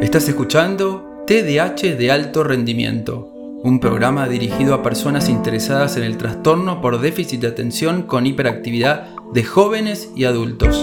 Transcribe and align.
Estás 0.00 0.26
escuchando 0.30 1.24
TDH 1.26 1.98
de 1.98 2.10
alto 2.10 2.42
rendimiento, 2.42 3.30
un 3.62 3.80
programa 3.80 4.28
dirigido 4.28 4.72
a 4.72 4.82
personas 4.82 5.28
interesadas 5.28 5.98
en 5.98 6.04
el 6.04 6.16
trastorno 6.16 6.80
por 6.80 7.02
déficit 7.02 7.42
de 7.42 7.48
atención 7.48 8.04
con 8.04 8.24
hiperactividad 8.24 9.08
de 9.34 9.44
jóvenes 9.44 10.10
y 10.16 10.24
adultos. 10.24 10.82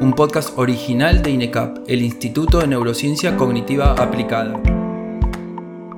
Un 0.00 0.14
podcast 0.16 0.58
original 0.58 1.22
de 1.22 1.32
INECAP, 1.32 1.80
el 1.86 2.00
Instituto 2.00 2.60
de 2.60 2.68
Neurociencia 2.68 3.36
Cognitiva 3.36 3.92
Aplicada. 3.92 4.58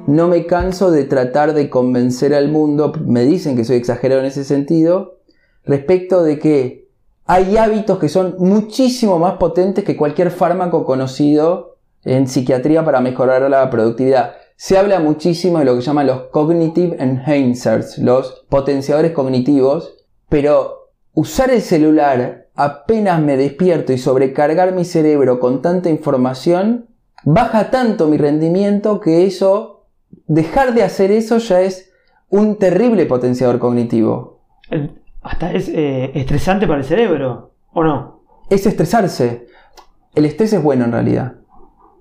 No 0.08 0.26
me 0.26 0.44
canso 0.44 0.90
de 0.90 1.04
tratar 1.04 1.54
de 1.54 1.70
convencer 1.70 2.34
al 2.34 2.48
mundo, 2.48 2.92
me 3.06 3.24
dicen 3.24 3.54
que 3.54 3.64
soy 3.64 3.76
exagerado 3.76 4.20
en 4.20 4.26
ese 4.26 4.42
sentido, 4.42 5.20
respecto 5.64 6.24
de 6.24 6.40
que 6.40 6.88
hay 7.24 7.56
hábitos 7.56 8.00
que 8.00 8.08
son 8.08 8.34
muchísimo 8.38 9.20
más 9.20 9.34
potentes 9.34 9.84
que 9.84 9.96
cualquier 9.96 10.32
fármaco 10.32 10.84
conocido 10.84 11.67
en 12.08 12.26
psiquiatría 12.26 12.84
para 12.84 13.00
mejorar 13.00 13.42
la 13.50 13.68
productividad. 13.70 14.36
Se 14.56 14.76
habla 14.76 14.98
muchísimo 14.98 15.58
de 15.58 15.64
lo 15.64 15.76
que 15.76 15.82
llaman 15.82 16.06
los 16.06 16.22
cognitive 16.30 16.96
enhancers, 16.98 17.98
los 17.98 18.44
potenciadores 18.48 19.12
cognitivos, 19.12 19.94
pero 20.28 20.90
usar 21.12 21.50
el 21.50 21.62
celular 21.62 22.48
apenas 22.54 23.20
me 23.20 23.36
despierto 23.36 23.92
y 23.92 23.98
sobrecargar 23.98 24.72
mi 24.72 24.84
cerebro 24.84 25.38
con 25.38 25.62
tanta 25.62 25.90
información, 25.90 26.86
baja 27.24 27.70
tanto 27.70 28.08
mi 28.08 28.16
rendimiento 28.16 29.00
que 29.00 29.26
eso, 29.26 29.86
dejar 30.26 30.74
de 30.74 30.82
hacer 30.82 31.12
eso 31.12 31.38
ya 31.38 31.60
es 31.60 31.92
un 32.30 32.56
terrible 32.56 33.06
potenciador 33.06 33.58
cognitivo. 33.58 34.40
Hasta 35.22 35.52
es 35.52 35.68
eh, 35.68 36.10
estresante 36.14 36.66
para 36.66 36.80
el 36.80 36.84
cerebro, 36.84 37.52
¿o 37.72 37.84
no? 37.84 38.22
Es 38.50 38.66
estresarse. 38.66 39.46
El 40.14 40.24
estrés 40.24 40.52
es 40.52 40.62
bueno 40.62 40.84
en 40.84 40.92
realidad. 40.92 41.37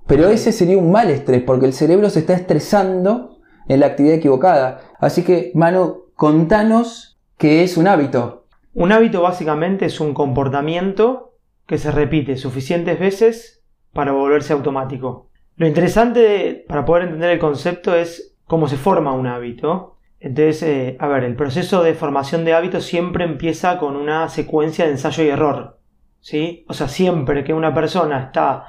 Pero 0.07 0.29
ese 0.29 0.51
sería 0.51 0.77
un 0.77 0.91
mal 0.91 1.09
estrés, 1.09 1.43
porque 1.43 1.65
el 1.65 1.73
cerebro 1.73 2.09
se 2.09 2.19
está 2.19 2.33
estresando 2.33 3.39
en 3.67 3.81
la 3.81 3.87
actividad 3.87 4.15
equivocada. 4.15 4.81
Así 4.99 5.23
que, 5.23 5.51
Manu, 5.53 6.05
contanos 6.15 7.19
qué 7.37 7.63
es 7.63 7.77
un 7.77 7.87
hábito. 7.87 8.45
Un 8.73 8.91
hábito 8.91 9.21
básicamente 9.21 9.85
es 9.85 9.99
un 9.99 10.13
comportamiento 10.13 11.33
que 11.65 11.77
se 11.77 11.91
repite 11.91 12.37
suficientes 12.37 12.99
veces 12.99 13.63
para 13.91 14.13
volverse 14.13 14.53
automático. 14.53 15.29
Lo 15.57 15.67
interesante 15.67 16.63
para 16.67 16.85
poder 16.85 17.03
entender 17.03 17.31
el 17.31 17.39
concepto 17.39 17.95
es 17.95 18.35
cómo 18.45 18.67
se 18.67 18.77
forma 18.77 19.11
un 19.11 19.27
hábito. 19.27 19.97
Entonces, 20.19 20.63
eh, 20.63 20.97
a 20.99 21.07
ver, 21.07 21.23
el 21.23 21.35
proceso 21.35 21.83
de 21.83 21.93
formación 21.93 22.45
de 22.45 22.53
hábitos 22.53 22.85
siempre 22.85 23.25
empieza 23.25 23.77
con 23.77 23.95
una 23.95 24.29
secuencia 24.29 24.85
de 24.85 24.91
ensayo 24.91 25.23
y 25.23 25.29
error. 25.29 25.79
¿sí? 26.21 26.65
O 26.67 26.73
sea, 26.73 26.87
siempre 26.87 27.43
que 27.43 27.53
una 27.53 27.73
persona 27.73 28.25
está 28.25 28.65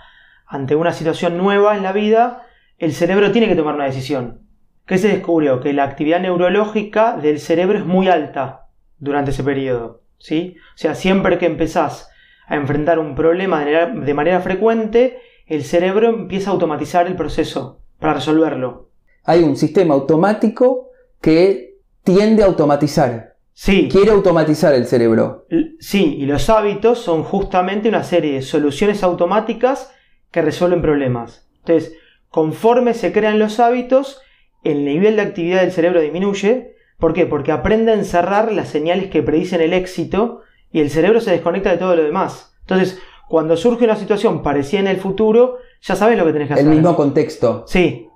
ante 0.49 0.75
una 0.75 0.93
situación 0.93 1.37
nueva 1.37 1.77
en 1.77 1.83
la 1.83 1.93
vida, 1.93 2.47
el 2.79 2.93
cerebro 2.93 3.33
tiene 3.33 3.49
que 3.49 3.57
tomar 3.57 3.75
una 3.75 3.85
decisión. 3.85 4.41
¿Qué 4.87 4.99
se 4.99 5.09
descubrió? 5.09 5.61
Que 5.61 5.73
la 5.73 5.85
actividad 5.85 6.21
neurológica 6.21 7.17
del 7.17 7.39
cerebro 7.39 7.79
es 7.79 7.85
muy 7.85 8.09
alta 8.09 8.69
durante 8.99 9.31
ese 9.33 9.45
periodo. 9.45 10.03
¿sí? 10.19 10.57
O 10.75 10.79
sea, 10.79 10.95
siempre 10.95 11.39
que 11.39 11.47
empezás 11.47 12.11
a 12.47 12.57
enfrentar 12.57 12.99
un 12.99 13.15
problema 13.15 13.65
de 13.65 14.15
manera, 14.15 14.41
frecuente, 14.41 15.19
el 15.47 15.65
cerebro 15.65 16.09
empieza 16.09 16.51
a 16.51 16.53
automatizar 16.55 17.07
el 17.07 17.17
proceso 17.17 17.81
para 17.99 18.15
resolverlo. 18.15 18.91
Hay 19.25 19.43
un 19.43 19.57
sistema 19.57 19.95
automático 19.95 20.89
que 21.21 21.77
tiende 22.03 22.43
a 22.43 22.47
automatizar. 22.47 23.37
Sí. 23.53 23.89
Quiere 23.91 24.13
automatizar 24.13 24.73
el 24.75 24.87
cerebro. 24.87 25.47
Sí, 25.81 26.17
y 26.17 26.27
los 26.27 26.49
hábitos 26.49 27.01
son 27.01 27.25
justamente 27.25 27.89
una 27.89 28.05
serie 28.05 28.35
de 28.35 28.43
soluciones 28.43 29.03
automáticas 29.03 29.93
que 30.39 30.43
resuelven 30.43 30.83
problemas. 30.83 31.49
Entonces, 31.59 31.97
conforme 32.29 32.95
se 32.95 33.13
crean 33.13 33.41
los 33.41 33.59
hábitos, 33.59 34.23
el 34.63 34.85
nivel 34.85 35.17
de 35.17 35.23
actividad 35.23 35.63
del 35.63 35.73
cerebro 35.73 36.01
disminuye. 36.01 36.77
¿Por 36.97 37.13
qué? 37.13 37.27
Porque 37.27 37.51
aprende 37.51 37.91
a 37.91 37.97
encerrar 37.97 38.53
las 38.53 38.69
señales 38.69 39.11
que 39.11 39.25
predicen 39.25 39.61
el 39.61 39.73
éxito 39.73 40.43
y 40.71 40.81
el 40.81 40.91
cerebro 40.91 41.21
se 41.21 41.33
desconecta 41.33 41.73
de 41.73 41.79
todo 41.79 41.97
lo 41.97 42.05
demás. 42.05 42.57
Entonces, 42.61 43.01
cuando 43.29 43.57
surge 43.57 43.85
una 43.85 43.97
situación 43.97 44.43
parecida 44.43 44.79
en 44.79 44.87
el 44.87 44.99
futuro, 44.99 45.59
ya 45.81 45.97
sabes 45.97 46.17
lo 46.17 46.25
que 46.25 46.33
tenés 46.33 46.49
que 46.49 46.55
hacer. 46.55 46.67
El 46.67 46.73
mismo 46.73 46.95
contexto. 46.95 47.65
Sí. 47.67 48.09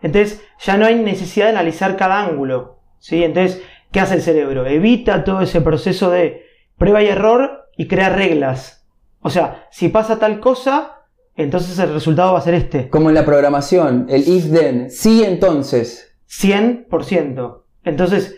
Entonces, 0.00 0.42
ya 0.60 0.78
no 0.78 0.86
hay 0.86 0.94
necesidad 0.94 1.46
de 1.46 1.52
analizar 1.52 1.96
cada 1.96 2.24
ángulo. 2.24 2.78
¿sí? 2.98 3.22
Entonces, 3.22 3.62
¿qué 3.92 4.00
hace 4.00 4.14
el 4.14 4.22
cerebro? 4.22 4.64
Evita 4.64 5.24
todo 5.24 5.42
ese 5.42 5.60
proceso 5.60 6.10
de 6.10 6.46
prueba 6.78 7.02
y 7.02 7.08
error 7.08 7.68
y 7.76 7.86
crea 7.86 8.08
reglas. 8.08 8.86
O 9.20 9.28
sea, 9.28 9.66
si 9.70 9.88
pasa 9.88 10.18
tal 10.18 10.40
cosa, 10.40 10.95
entonces 11.36 11.78
el 11.78 11.92
resultado 11.92 12.32
va 12.32 12.38
a 12.38 12.42
ser 12.42 12.54
este. 12.54 12.88
Como 12.88 13.10
en 13.10 13.14
la 13.14 13.24
programación, 13.24 14.06
el 14.08 14.26
if 14.26 14.50
then, 14.50 14.90
sí 14.90 15.22
entonces. 15.22 16.14
100%. 16.28 17.62
Entonces, 17.84 18.36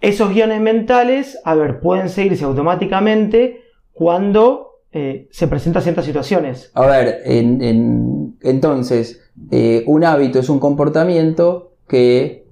esos 0.00 0.30
guiones 0.30 0.60
mentales, 0.60 1.38
a 1.44 1.54
ver, 1.54 1.80
pueden 1.80 2.08
seguirse 2.08 2.44
automáticamente 2.44 3.62
cuando 3.92 4.82
eh, 4.92 5.28
se 5.30 5.46
presentan 5.46 5.82
ciertas 5.82 6.04
situaciones. 6.04 6.70
A 6.74 6.86
ver, 6.86 7.22
entonces, 7.24 9.22
eh, 9.50 9.84
un 9.86 10.04
hábito 10.04 10.38
es 10.38 10.48
un 10.48 10.58
comportamiento 10.58 11.74
que 11.86 12.46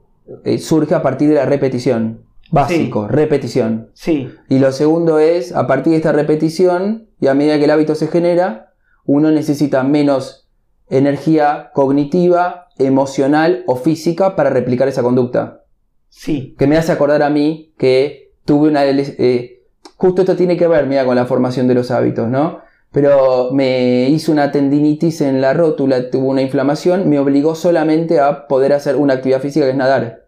eh, 0.45 0.59
surge 0.59 0.95
a 0.95 1.03
partir 1.03 1.29
de 1.31 1.37
la 1.37 1.47
repetición. 1.47 2.23
Básico, 2.51 3.09
repetición. 3.09 3.91
Sí. 3.95 4.31
Y 4.49 4.59
lo 4.59 4.73
segundo 4.73 5.19
es, 5.19 5.55
a 5.55 5.67
partir 5.67 5.91
de 5.91 5.99
esta 5.99 6.13
repetición, 6.13 7.09
y 7.21 7.27
a 7.27 7.35
medida 7.35 7.59
que 7.59 7.65
el 7.65 7.71
hábito 7.71 7.95
se 7.95 8.07
genera, 8.09 8.68
uno 9.09 9.31
necesita 9.31 9.83
menos 9.85 10.47
energía 10.91 11.71
cognitiva, 11.73 12.69
emocional 12.77 13.65
o 13.67 13.77
física 13.77 14.37
para 14.37 14.51
replicar 14.51 14.87
esa 14.87 15.03
conducta. 15.03 15.65
Sí. 16.11 16.55
Que 16.59 16.67
me 16.67 16.77
hace 16.77 16.93
acordar 16.93 17.23
a 17.23 17.31
mí 17.31 17.73
que 17.79 18.35
tuve 18.45 18.69
una... 18.69 18.85
Eh, 18.85 19.63
justo 19.97 20.21
esto 20.21 20.37
tiene 20.37 20.59
que 20.59 20.69
ver, 20.69 20.87
mira, 20.87 21.07
con 21.07 21.17
la 21.17 21.25
formación 21.25 21.67
de 21.69 21.75
los 21.75 21.91
hábitos, 21.91 22.29
¿no? 22.29 22.59
Pero 22.93 23.51
me 23.51 24.11
hizo 24.11 24.31
una 24.31 24.53
tendinitis 24.53 25.23
en 25.23 25.41
la 25.41 25.55
rótula, 25.55 26.11
tuvo 26.11 26.29
una 26.29 26.43
inflamación, 26.43 27.09
me 27.09 27.19
obligó 27.19 27.55
solamente 27.55 28.21
a 28.21 28.47
poder 28.47 28.75
hacer 28.75 28.97
una 28.97 29.15
actividad 29.15 29.41
física 29.41 29.65
que 29.65 29.71
es 29.71 29.77
nadar. 29.77 30.27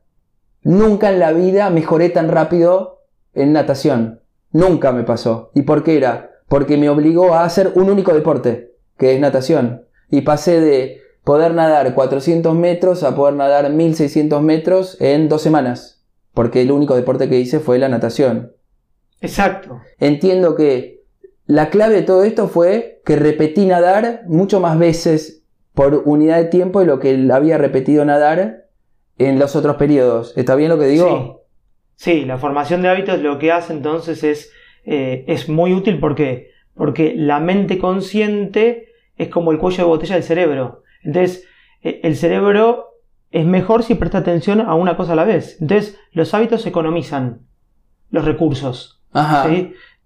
Nunca 0.63 1.11
en 1.11 1.19
la 1.19 1.33
vida 1.33 1.69
mejoré 1.69 2.09
tan 2.09 2.31
rápido 2.31 3.03
en 3.35 3.53
natación. 3.53 4.21
Nunca 4.53 4.91
me 4.93 5.05
pasó. 5.05 5.51
¿Y 5.55 5.63
por 5.63 5.85
qué 5.85 5.99
era? 5.99 6.31
Porque 6.49 6.79
me 6.79 6.89
obligó 6.89 7.35
a 7.35 7.45
hacer 7.45 7.73
un 7.75 7.91
único 7.91 8.15
deporte 8.15 8.70
que 9.00 9.15
es 9.15 9.21
natación. 9.21 9.87
Y 10.11 10.21
pasé 10.21 10.61
de 10.61 11.00
poder 11.25 11.55
nadar 11.55 11.94
400 11.94 12.55
metros 12.55 13.03
a 13.03 13.16
poder 13.16 13.34
nadar 13.34 13.71
1600 13.71 14.43
metros 14.43 15.00
en 15.00 15.28
dos 15.28 15.43
semanas. 15.43 16.05
Porque 16.34 16.62
el 16.62 16.71
único 16.71 16.94
deporte 16.94 17.28
que 17.28 17.41
hice 17.41 17.59
fue 17.59 17.78
la 17.78 17.89
natación. 17.89 18.53
Exacto. 19.21 19.81
Entiendo 19.99 20.55
que 20.55 21.00
la 21.47 21.71
clave 21.71 21.94
de 21.94 22.03
todo 22.03 22.25
esto 22.25 22.47
fue 22.47 23.00
que 23.05 23.16
repetí 23.16 23.66
nadar 23.66 24.22
mucho 24.27 24.60
más 24.60 24.78
veces 24.78 25.43
por 25.75 26.03
unidad 26.05 26.37
de 26.37 26.44
tiempo 26.44 26.81
de 26.81 26.87
lo 26.87 27.00
que 27.00 27.28
había 27.33 27.59
repetido 27.59 28.05
nadar 28.05 28.66
en 29.19 29.39
los 29.39 29.56
otros 29.56 29.77
periodos. 29.77 30.37
¿Está 30.37 30.55
bien 30.55 30.69
lo 30.69 30.78
que 30.78 30.87
digo? 30.87 31.47
Sí, 31.97 32.25
la 32.25 32.39
formación 32.39 32.83
de 32.83 32.89
hábitos 32.89 33.21
lo 33.21 33.39
que 33.39 33.50
hace 33.50 33.72
entonces 33.72 34.25
es, 34.25 34.53
eh, 34.84 35.25
es 35.27 35.49
muy 35.49 35.72
útil 35.72 35.99
porque, 35.99 36.50
porque 36.75 37.15
la 37.16 37.41
mente 37.41 37.78
consciente 37.78 38.90
es 39.21 39.29
como 39.29 39.53
el 39.53 39.59
cuello 39.59 39.85
de 39.85 39.91
botella 39.91 40.15
del 40.15 40.25
cerebro. 40.25 40.83
Entonces, 41.03 41.45
e, 41.83 42.01
el 42.03 42.17
cerebro 42.17 42.97
es 43.31 43.45
mejor 43.45 43.83
si 43.83 43.95
presta 43.95 44.19
atención 44.19 44.63
a 44.63 44.75
una 44.75 44.97
cosa 44.97 45.13
a 45.13 45.17
la 45.17 45.25
vez. 45.25 45.59
Entonces, 45.61 45.99
los 46.13 46.33
hábitos 46.33 46.67
economizan 46.67 47.43
los 48.11 48.25
recursos. 48.25 49.03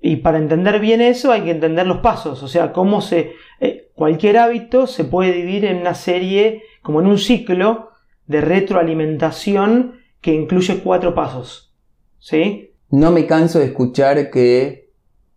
Y 0.01 0.17
para 0.17 0.39
entender 0.39 0.81
bien 0.81 1.01
eso 1.01 1.31
hay 1.31 1.43
que 1.43 1.53
entender 1.53 1.87
los 1.87 1.99
pasos. 1.99 2.43
O 2.43 2.49
sea, 2.49 2.73
cómo 2.73 3.01
se. 3.01 3.33
Eh, 3.61 3.91
cualquier 3.95 4.37
hábito 4.37 4.87
se 4.87 5.05
puede 5.05 5.33
dividir 5.33 5.65
en 5.65 5.79
una 5.79 5.95
serie, 5.95 6.63
como 6.83 7.01
en 7.01 7.07
un 7.07 7.19
ciclo 7.19 7.91
de 8.27 8.41
retroalimentación 8.41 10.01
que 10.21 10.34
incluye 10.34 10.81
cuatro 10.81 11.15
pasos. 11.15 11.72
¿Sí? 12.19 12.72
No 12.91 13.13
me 13.13 13.27
canso 13.27 13.60
de 13.60 13.67
escuchar 13.67 14.31
que 14.31 14.91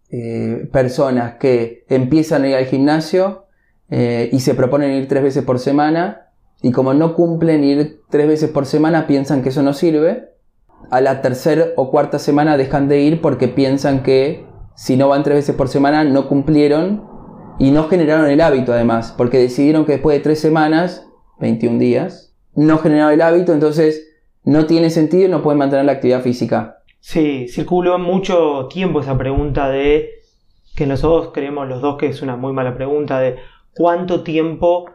eh, 0.10 0.68
personas 0.72 1.36
que 1.36 1.86
empiezan 1.90 2.44
a 2.44 2.50
ir 2.50 2.56
al 2.56 2.66
gimnasio 2.66 3.47
eh, 3.90 4.30
y 4.32 4.40
se 4.40 4.54
proponen 4.54 4.92
ir 4.92 5.08
tres 5.08 5.24
veces 5.24 5.44
por 5.44 5.60
semana 5.60 6.32
y 6.62 6.72
como 6.72 6.94
no 6.94 7.14
cumplen 7.14 7.64
ir 7.64 8.02
tres 8.10 8.28
veces 8.28 8.50
por 8.50 8.66
semana 8.66 9.08
piensan 9.08 9.44
que 9.44 9.50
eso 9.50 9.64
no 9.64 9.74
sirve, 9.74 10.30
a 10.92 11.02
la 11.02 11.22
tercera 11.22 11.68
o 11.76 11.92
cuarta 11.92 12.20
semana 12.20 12.58
dejan 12.58 12.88
de 12.88 13.02
ir 13.02 13.22
porque 13.22 13.48
piensan 13.48 14.04
que 14.04 14.46
si 14.76 14.96
no 14.96 15.10
van 15.10 15.24
tres 15.24 15.38
veces 15.38 15.56
por 15.56 15.70
semana 15.70 16.04
no 16.04 16.28
cumplieron 16.28 17.04
y 17.60 17.72
no 17.72 17.88
generaron 17.88 18.30
el 18.30 18.42
hábito 18.42 18.74
además, 18.74 19.14
porque 19.18 19.40
decidieron 19.40 19.86
que 19.86 19.94
después 19.94 20.18
de 20.18 20.24
tres 20.24 20.40
semanas, 20.40 21.08
21 21.40 21.80
días, 21.80 22.36
no 22.56 22.78
generaron 22.78 23.14
el 23.14 23.22
hábito, 23.22 23.54
entonces 23.54 24.08
no 24.44 24.66
tiene 24.66 24.90
sentido 24.90 25.26
y 25.26 25.32
no 25.32 25.42
pueden 25.42 25.58
mantener 25.58 25.86
la 25.86 25.94
actividad 25.94 26.22
física. 26.22 26.78
Sí, 27.00 27.48
circuló 27.48 27.98
mucho 27.98 28.68
tiempo 28.70 29.02
esa 29.02 29.18
pregunta 29.18 29.70
de 29.70 30.10
que 30.76 30.86
nosotros 30.86 31.32
creemos 31.34 31.68
los 31.68 31.82
dos 31.82 31.98
que 31.98 32.08
es 32.08 32.22
una 32.22 32.36
muy 32.36 32.54
mala 32.54 32.76
pregunta 32.76 33.20
de 33.20 33.38
cuánto 33.78 34.24
tiempo 34.24 34.86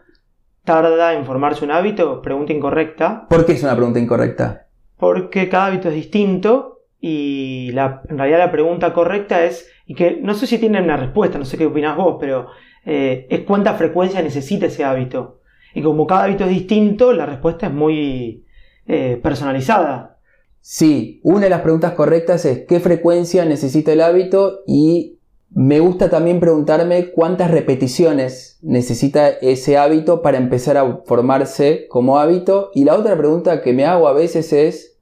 tarda 0.64 1.14
en 1.14 1.24
formarse 1.24 1.64
un 1.64 1.70
hábito, 1.70 2.22
pregunta 2.22 2.52
incorrecta. 2.52 3.26
¿Por 3.28 3.46
qué 3.46 3.52
es 3.52 3.62
una 3.62 3.76
pregunta 3.76 3.98
incorrecta? 3.98 4.66
Porque 4.96 5.48
cada 5.48 5.66
hábito 5.66 5.88
es 5.88 5.94
distinto 5.94 6.82
y 7.00 7.70
la, 7.72 8.02
en 8.08 8.18
realidad 8.18 8.38
la 8.38 8.52
pregunta 8.52 8.92
correcta 8.92 9.44
es, 9.44 9.68
y 9.86 9.94
que 9.94 10.18
no 10.22 10.34
sé 10.34 10.46
si 10.46 10.58
tiene 10.58 10.80
una 10.80 10.96
respuesta, 10.96 11.38
no 11.38 11.44
sé 11.44 11.58
qué 11.58 11.66
opinas 11.66 11.96
vos, 11.96 12.16
pero 12.20 12.46
eh, 12.84 13.26
es 13.28 13.40
cuánta 13.40 13.74
frecuencia 13.74 14.22
necesita 14.22 14.66
ese 14.66 14.84
hábito. 14.84 15.40
Y 15.74 15.82
como 15.82 16.06
cada 16.06 16.24
hábito 16.24 16.44
es 16.44 16.50
distinto, 16.50 17.12
la 17.12 17.26
respuesta 17.26 17.66
es 17.66 17.72
muy 17.72 18.44
eh, 18.86 19.18
personalizada. 19.22 20.18
Sí, 20.60 21.20
una 21.24 21.40
de 21.40 21.50
las 21.50 21.62
preguntas 21.62 21.92
correctas 21.94 22.44
es 22.44 22.66
qué 22.68 22.78
frecuencia 22.78 23.44
necesita 23.44 23.92
el 23.92 24.00
hábito 24.00 24.60
y 24.66 25.18
me 25.54 25.80
gusta 25.80 26.08
también 26.08 26.40
preguntarme 26.40 27.10
cuántas 27.10 27.50
repeticiones 27.50 28.58
necesita 28.62 29.28
ese 29.28 29.76
hábito 29.76 30.22
para 30.22 30.38
empezar 30.38 30.78
a 30.78 31.02
formarse 31.04 31.86
como 31.88 32.18
hábito. 32.18 32.70
Y 32.74 32.84
la 32.84 32.94
otra 32.94 33.18
pregunta 33.18 33.60
que 33.60 33.74
me 33.74 33.84
hago 33.84 34.08
a 34.08 34.14
veces 34.14 34.52
es 34.52 34.98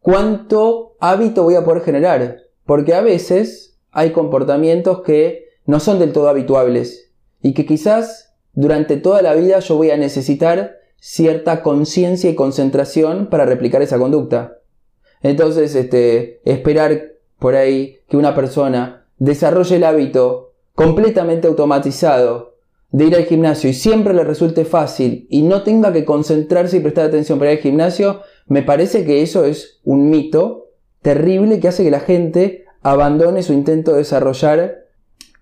cuánto 0.00 0.96
hábito 1.00 1.42
voy 1.42 1.56
a 1.56 1.64
poder 1.64 1.82
generar. 1.82 2.38
Porque 2.64 2.94
a 2.94 3.02
veces 3.02 3.78
hay 3.90 4.12
comportamientos 4.12 5.02
que 5.02 5.50
no 5.66 5.80
son 5.80 5.98
del 5.98 6.12
todo 6.12 6.28
habituables 6.28 7.12
y 7.42 7.52
que 7.52 7.66
quizás 7.66 8.34
durante 8.54 8.96
toda 8.96 9.20
la 9.20 9.34
vida 9.34 9.58
yo 9.58 9.76
voy 9.76 9.90
a 9.90 9.98
necesitar 9.98 10.78
cierta 10.96 11.62
conciencia 11.62 12.30
y 12.30 12.34
concentración 12.34 13.28
para 13.28 13.44
replicar 13.44 13.82
esa 13.82 13.98
conducta. 13.98 14.58
Entonces, 15.22 15.74
este, 15.74 16.40
esperar 16.50 17.12
por 17.38 17.54
ahí 17.54 17.98
que 18.08 18.16
una 18.16 18.34
persona 18.34 18.99
desarrolle 19.20 19.76
el 19.76 19.84
hábito 19.84 20.54
completamente 20.74 21.46
automatizado 21.46 22.56
de 22.90 23.04
ir 23.04 23.14
al 23.14 23.26
gimnasio 23.26 23.70
y 23.70 23.74
siempre 23.74 24.12
le 24.12 24.24
resulte 24.24 24.64
fácil 24.64 25.28
y 25.30 25.42
no 25.42 25.62
tenga 25.62 25.92
que 25.92 26.04
concentrarse 26.04 26.78
y 26.78 26.80
prestar 26.80 27.06
atención 27.06 27.38
para 27.38 27.52
ir 27.52 27.58
al 27.58 27.62
gimnasio, 27.62 28.22
me 28.48 28.62
parece 28.62 29.04
que 29.04 29.22
eso 29.22 29.44
es 29.44 29.80
un 29.84 30.10
mito 30.10 30.70
terrible 31.02 31.60
que 31.60 31.68
hace 31.68 31.84
que 31.84 31.90
la 31.92 32.00
gente 32.00 32.64
abandone 32.82 33.44
su 33.44 33.52
intento 33.52 33.92
de 33.92 33.98
desarrollar 33.98 34.86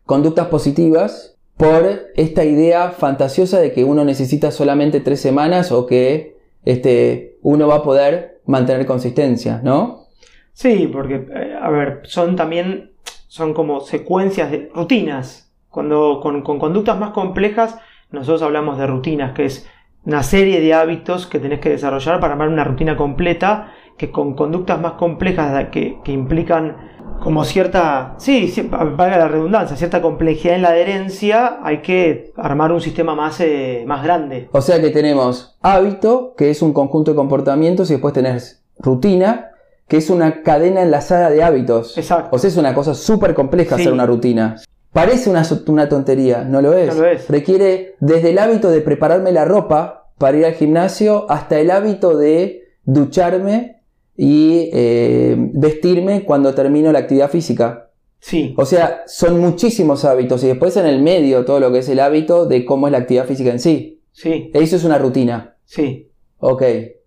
conductas 0.05 0.49
positivas 0.49 1.39
por 1.57 2.11
esta 2.15 2.45
idea 2.45 2.91
fantasiosa 2.91 3.59
de 3.61 3.73
que 3.73 3.85
uno 3.85 4.05
necesita 4.05 4.51
solamente 4.51 5.01
tres 5.01 5.21
semanas 5.21 5.73
o 5.73 5.87
que 5.87 6.37
este, 6.65 7.39
uno 7.43 7.67
va 7.67 7.77
a 7.77 7.83
poder 7.83 8.41
mantener 8.47 8.87
consistencia, 8.87 9.61
¿no? 9.63 10.07
Sí, 10.53 10.89
porque, 10.93 11.15
eh, 11.15 11.55
a 11.61 11.71
ver, 11.71 12.01
son 12.05 12.35
también, 12.37 12.93
son 13.29 13.55
como 13.55 13.81
secuencias 13.81 14.51
de 14.51 14.71
rutinas. 14.75 15.53
Cuando 15.71 16.21
con, 16.21 16.43
con 16.43 16.59
conductas 16.59 16.99
más 16.99 17.11
complejas, 17.11 17.79
nosotros 18.11 18.43
hablamos 18.43 18.79
de 18.79 18.87
rutinas, 18.87 19.33
que 19.33 19.45
es 19.45 19.69
una 20.05 20.23
serie 20.23 20.61
de 20.61 20.75
hábitos 20.75 21.27
que 21.27 21.39
tenés 21.39 21.61
que 21.61 21.69
desarrollar 21.71 22.19
para 22.21 22.33
armar 22.33 22.49
una 22.49 22.65
rutina 22.65 22.97
completa, 22.97 23.73
que 23.97 24.11
con 24.11 24.35
conductas 24.35 24.81
más 24.81 24.93
complejas 24.93 25.69
que, 25.71 25.99
que 26.03 26.13
implican 26.13 26.99
como 27.21 27.45
cierta, 27.45 28.15
sí, 28.19 28.53
valga 28.71 29.19
la 29.19 29.29
redundancia, 29.29 29.77
cierta 29.77 30.01
complejidad 30.01 30.55
en 30.55 30.63
la 30.63 30.69
adherencia, 30.69 31.59
hay 31.63 31.83
que 31.83 32.33
armar 32.37 32.73
un 32.73 32.81
sistema 32.81 33.15
más, 33.15 33.41
eh, 33.41 33.85
más 33.87 34.03
grande. 34.05 34.49
O 34.53 34.61
sea 34.61 34.81
que 34.81 34.91
tenemos 34.91 35.59
hábito, 35.61 36.35
que 36.37 36.51
es 36.51 36.63
un 36.63 36.73
conjunto 36.73 37.11
de 37.11 37.17
comportamientos, 37.17 37.91
y 37.91 37.95
después 37.95 38.15
tenés 38.15 38.63
rutina, 38.79 39.51
que 39.89 39.97
es 39.97 40.11
una 40.11 40.43
cadena 40.43 40.83
enlazada 40.83 41.31
de 41.31 41.43
hábitos. 41.43 41.97
Exacto. 41.97 42.37
O 42.37 42.39
sea, 42.39 42.49
es 42.49 42.57
una 42.57 42.75
cosa 42.75 42.95
súper 42.95 43.35
compleja 43.35 43.75
hacer 43.75 43.93
una 43.93 44.07
rutina. 44.07 44.57
Parece 44.93 45.31
una, 45.31 45.43
una 45.67 45.89
tontería, 45.89 46.45
¿no 46.45 46.61
lo 46.61 46.75
es? 46.75 46.95
No 46.95 47.03
lo 47.03 47.09
es. 47.09 47.29
Requiere 47.29 47.95
desde 48.01 48.31
el 48.31 48.39
hábito 48.39 48.71
de 48.71 48.81
prepararme 48.81 49.33
la 49.33 49.45
ropa 49.45 50.11
para 50.19 50.37
ir 50.37 50.45
al 50.45 50.55
gimnasio 50.55 51.27
hasta 51.31 51.59
el 51.59 51.71
hábito 51.71 52.17
de 52.17 52.69
ducharme 52.85 53.83
y 54.17 54.71
eh, 54.73 55.37
vestirme 55.39 56.25
cuando 56.25 56.55
termino 56.55 56.93
la 56.93 57.01
actividad 57.01 57.31
física. 57.31 57.91
Sí. 58.19 58.55
O 58.59 58.67
sea, 58.67 59.05
son 59.07 59.41
muchísimos 59.41 60.05
hábitos 60.05 60.43
y 60.43 60.49
después 60.49 60.77
en 60.77 60.87
el 60.87 61.01
medio 61.01 61.45
todo 61.45 61.61
lo 61.61 61.73
que 61.73 61.79
es 61.79 61.89
el 61.89 62.01
hábito 62.01 62.47
de 62.47 62.65
cómo 62.65 62.89
es 62.89 62.93
la 62.93 62.99
actividad 62.99 63.27
física 63.27 63.51
en 63.51 63.61
sí. 63.61 64.03
Sí. 64.13 64.51
Eso 64.53 64.77
es 64.77 64.85
una 64.85 64.99
rutina. 64.99 65.57
Sí. 65.65 66.11
Ok. 66.39 66.63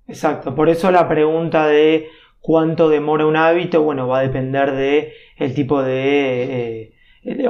Exacto. 0.08 0.56
Por 0.56 0.70
eso 0.70 0.90
la 0.92 1.08
pregunta 1.10 1.68
de 1.68 2.06
cuánto 2.42 2.90
demora 2.90 3.26
un 3.26 3.38
hábito, 3.38 3.82
bueno, 3.84 4.08
va 4.08 4.20
a 4.20 4.24
depender 4.24 4.74
de 4.74 5.14
el 5.38 5.54
tipo 5.54 5.82
de 5.82 6.94
eh, 7.24 7.48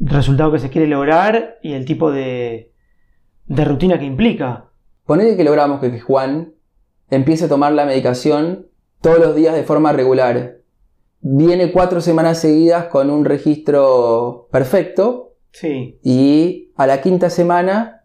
resultado 0.00 0.52
que 0.52 0.58
se 0.58 0.68
quiere 0.68 0.88
lograr 0.88 1.58
y 1.62 1.72
el 1.72 1.84
tipo 1.84 2.10
de, 2.10 2.72
de 3.46 3.64
rutina 3.64 3.98
que 3.98 4.04
implica. 4.04 4.66
Ponele 5.06 5.36
que 5.36 5.44
logramos 5.44 5.80
que 5.80 5.98
Juan 6.00 6.54
empiece 7.10 7.46
a 7.46 7.48
tomar 7.48 7.72
la 7.72 7.86
medicación 7.86 8.66
todos 9.00 9.18
los 9.18 9.34
días 9.34 9.54
de 9.54 9.64
forma 9.64 9.92
regular. 9.92 10.58
Viene 11.20 11.70
cuatro 11.70 12.00
semanas 12.00 12.40
seguidas 12.40 12.86
con 12.86 13.10
un 13.10 13.24
registro 13.24 14.48
perfecto. 14.50 15.34
Sí. 15.52 15.98
Y 16.02 16.72
a 16.76 16.86
la 16.86 17.00
quinta 17.00 17.30
semana 17.30 18.04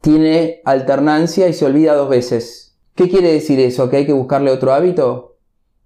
tiene 0.00 0.60
alternancia 0.64 1.48
y 1.48 1.52
se 1.52 1.66
olvida 1.66 1.94
dos 1.94 2.08
veces. 2.08 2.78
¿Qué 2.94 3.08
quiere 3.08 3.32
decir 3.32 3.60
eso? 3.60 3.88
¿Que 3.90 3.98
hay 3.98 4.06
que 4.06 4.12
buscarle 4.12 4.50
otro 4.50 4.72
hábito? 4.72 5.29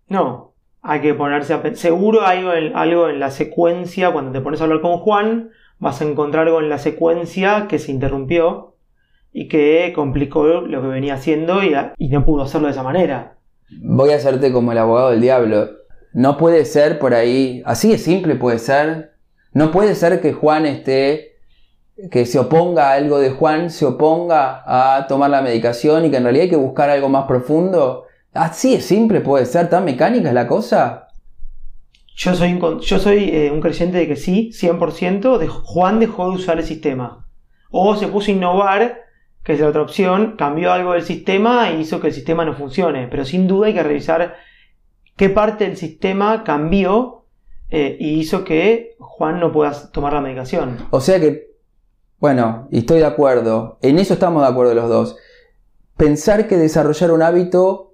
No, 0.09 0.55
hay 0.83 1.01
que 1.01 1.15
ponerse 1.15 1.55
a 1.55 1.75
Seguro 1.75 2.27
hay 2.27 2.45
algo 2.75 3.09
en, 3.09 3.21
la 3.21 3.31
secuencia, 3.31 4.13
cuando 4.13 4.33
te 4.33 4.41
pones 4.41 4.61
a 4.61 4.65
hablar 4.65 4.81
con 4.81 4.99
Juan, 4.99 5.51
vas 5.79 6.01
a 6.01 6.05
encontrar 6.05 6.47
algo 6.47 6.61
en 6.61 6.69
la 6.69 6.79
secuencia 6.79 7.67
que 7.69 7.79
se 7.79 7.93
interrumpió 7.93 8.77
y 9.33 9.49
que 9.49 9.93
complicó 9.95 10.61
lo 10.61 10.83
que 10.83 10.89
venía 10.89 11.15
haciendo 11.15 11.63
y, 11.63 11.75
y 11.99 12.09
no 12.09 12.25
pudo 12.25 12.43
hacerlo 12.43 12.69
de 12.69 12.73
esa 12.73 12.83
manera 12.83 13.35
voy 13.81 14.11
a 14.11 14.17
hacerte 14.17 14.53
como 14.53 14.73
el 14.73 14.79
abogado 14.79 15.11
del 15.11 15.21
diablo. 15.21 15.71
No 16.13 16.37
puede 16.37 16.65
ser 16.65 16.99
por 16.99 17.15
ahí, 17.15 17.63
así 17.67 17.91
de 17.91 17.99
simple 17.99 18.37
puede 18.37 18.59
ser. 18.59 19.15
No 19.53 19.71
puede 19.71 19.95
ser 19.95 20.21
que 20.21 20.33
Juan 20.33 20.67
esté, 20.67 21.39
que 22.11 22.27
se 22.27 22.39
oponga 22.39 22.91
a 22.91 22.95
algo 22.95 23.19
de 23.19 23.31
Juan, 23.31 23.71
se 23.71 23.85
oponga 23.85 24.63
a 24.67 25.07
tomar 25.07 25.31
la 25.31 25.43
medicación 25.43 26.05
y 26.05 26.11
que 26.11 26.17
en 26.17 26.25
realidad 26.25 26.45
hay 26.45 26.51
que 26.51 26.57
buscar 26.57 26.91
algo 26.91 27.09
más 27.09 27.27
profundo. 27.27 28.05
Así 28.35 28.75
de 28.75 28.81
simple 28.81 29.21
puede 29.21 29.47
ser, 29.47 29.71
tan 29.71 29.85
mecánica 29.85 30.29
es 30.29 30.35
la 30.35 30.47
cosa. 30.47 31.09
Yo 32.17 32.35
soy, 32.35 32.53
un, 32.53 32.81
yo 32.81 32.99
soy 32.99 33.31
eh, 33.31 33.51
un 33.51 33.61
creyente 33.61 33.99
de 33.99 34.07
que 34.07 34.17
sí, 34.17 34.51
100%, 34.53 35.39
de 35.39 35.49
Juan 35.49 35.99
dejó 35.99 36.31
de 36.31 36.37
usar 36.37 36.59
el 36.59 36.65
sistema. 36.65 37.27
O 37.71 37.97
se 37.97 38.07
puso 38.09 38.31
a 38.31 38.35
innovar 38.35 39.05
que 39.45 39.53
es 39.53 39.61
la 39.61 39.69
otra 39.69 39.83
opción, 39.83 40.37
cambió 40.39 40.73
algo 40.73 40.95
del 40.95 41.03
sistema 41.03 41.71
e 41.71 41.79
hizo 41.79 42.01
que 42.01 42.09
el 42.09 42.15
sistema 42.15 42.45
no 42.47 42.55
funcione. 42.55 43.09
Pero 43.09 43.27
sin 43.27 43.47
duda 43.47 43.67
hay 43.67 43.75
que 43.75 43.83
revisar 43.83 44.37
qué 45.17 45.29
parte 45.29 45.65
del 45.65 45.77
sistema 45.77 46.45
cambió 46.45 47.27
eh, 47.69 47.97
y 48.01 48.19
hizo 48.21 48.43
que 48.43 48.97
Juan 48.99 49.41
no 49.41 49.53
pueda 49.53 49.91
tomar 49.93 50.15
la 50.15 50.23
medicación. 50.23 50.79
O 50.91 51.01
sea 51.01 51.21
que, 51.21 51.51
bueno, 52.19 52.69
y 52.71 52.79
estoy 52.79 53.01
de 53.01 53.07
acuerdo, 53.07 53.79
en 53.83 53.99
eso 53.99 54.15
estamos 54.15 54.43
de 54.43 54.49
acuerdo 54.49 54.75
los 54.75 54.89
dos. 54.89 55.17
Pensar 55.99 56.49
que 56.49 56.57
desarrollar 56.57 57.13
un 57.13 57.23
hábito, 57.23 57.94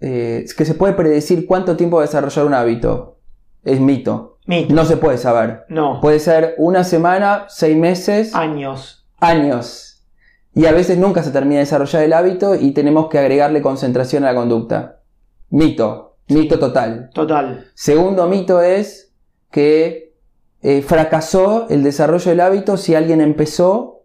eh, 0.00 0.44
que 0.56 0.64
se 0.64 0.74
puede 0.74 0.92
predecir 0.92 1.46
cuánto 1.46 1.76
tiempo 1.76 1.96
va 1.96 2.02
a 2.02 2.06
desarrollar 2.06 2.46
un 2.46 2.54
hábito, 2.54 3.18
es 3.64 3.80
mito. 3.80 4.38
Mito. 4.46 4.74
No 4.74 4.84
se 4.84 4.96
puede 4.96 5.18
saber. 5.18 5.64
No. 5.68 6.00
Puede 6.00 6.20
ser 6.20 6.54
una 6.58 6.84
semana, 6.84 7.46
seis 7.48 7.76
meses. 7.76 8.34
Años. 8.34 9.08
Años. 9.18 10.04
Y 10.54 10.66
a 10.66 10.72
veces 10.72 10.98
nunca 10.98 11.22
se 11.22 11.32
termina 11.32 11.56
de 11.56 11.64
desarrollar 11.64 12.02
el 12.04 12.12
hábito 12.12 12.54
y 12.54 12.70
tenemos 12.70 13.08
que 13.08 13.18
agregarle 13.18 13.60
concentración 13.60 14.24
a 14.24 14.28
la 14.28 14.34
conducta. 14.34 15.00
Mito, 15.50 16.16
mito 16.28 16.58
total. 16.58 17.10
Total. 17.12 17.66
Segundo 17.74 18.26
mito 18.28 18.62
es 18.62 19.12
que 19.50 20.14
eh, 20.62 20.82
fracasó 20.82 21.68
el 21.68 21.82
desarrollo 21.82 22.30
del 22.30 22.40
hábito 22.40 22.76
si 22.76 22.94
alguien 22.94 23.20
empezó 23.20 24.04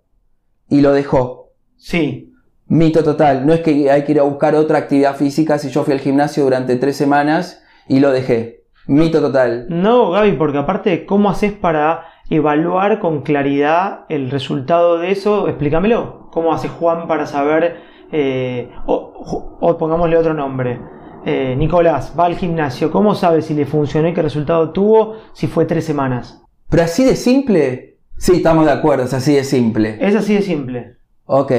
y 0.67 0.81
lo 0.81 0.91
dejó. 0.91 1.51
Sí. 1.77 2.30
Mito 2.71 3.03
total. 3.03 3.45
No 3.45 3.51
es 3.51 3.59
que 3.59 3.91
hay 3.91 4.05
que 4.05 4.13
ir 4.13 4.19
a 4.21 4.23
buscar 4.23 4.55
otra 4.55 4.77
actividad 4.77 5.17
física 5.17 5.57
si 5.57 5.69
yo 5.69 5.83
fui 5.83 5.93
al 5.93 5.99
gimnasio 5.99 6.45
durante 6.45 6.77
tres 6.77 6.95
semanas 6.95 7.61
y 7.89 7.99
lo 7.99 8.11
dejé. 8.11 8.63
Mito 8.87 9.19
total. 9.19 9.65
No, 9.67 10.11
Gaby, 10.11 10.31
porque 10.37 10.57
aparte, 10.57 11.05
¿cómo 11.05 11.29
haces 11.29 11.51
para 11.51 12.05
evaluar 12.29 12.99
con 12.99 13.23
claridad 13.23 14.05
el 14.07 14.31
resultado 14.31 14.99
de 14.99 15.11
eso? 15.11 15.49
Explícamelo. 15.49 16.29
¿Cómo 16.31 16.53
hace 16.53 16.69
Juan 16.69 17.09
para 17.09 17.25
saber, 17.25 17.75
eh, 18.13 18.71
o, 18.85 19.77
pongámosle 19.77 20.15
otro 20.15 20.33
nombre? 20.33 20.79
Eh, 21.25 21.55
Nicolás 21.57 22.15
va 22.17 22.23
al 22.23 22.37
gimnasio, 22.37 22.89
¿cómo 22.89 23.15
sabe 23.15 23.41
si 23.41 23.53
le 23.53 23.65
funcionó 23.65 24.07
y 24.07 24.13
qué 24.13 24.21
resultado 24.21 24.71
tuvo 24.71 25.17
si 25.33 25.47
fue 25.47 25.65
tres 25.65 25.83
semanas? 25.83 26.41
¿Pero 26.69 26.83
así 26.83 27.03
de 27.03 27.17
simple? 27.17 27.97
Sí, 28.15 28.37
estamos 28.37 28.65
de 28.65 28.71
acuerdo, 28.71 29.03
es 29.03 29.13
así 29.13 29.35
de 29.35 29.43
simple. 29.43 29.97
Es 29.99 30.15
así 30.15 30.35
de 30.35 30.41
simple. 30.41 31.00
Ok. 31.33 31.53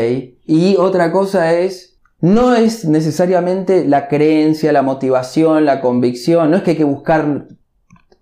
Y 0.45 0.77
otra 0.77 1.11
cosa 1.13 1.55
es, 1.59 1.99
no 2.21 2.55
es 2.55 2.85
necesariamente 2.85 3.87
la 3.87 4.07
creencia, 4.07 4.71
la 4.71 4.83
motivación, 4.83 5.65
la 5.65 5.81
convicción, 5.81 6.51
no 6.51 6.59
es 6.59 6.63
que 6.63 6.73
hay 6.73 6.77
que 6.77 6.85
buscar 6.85 7.47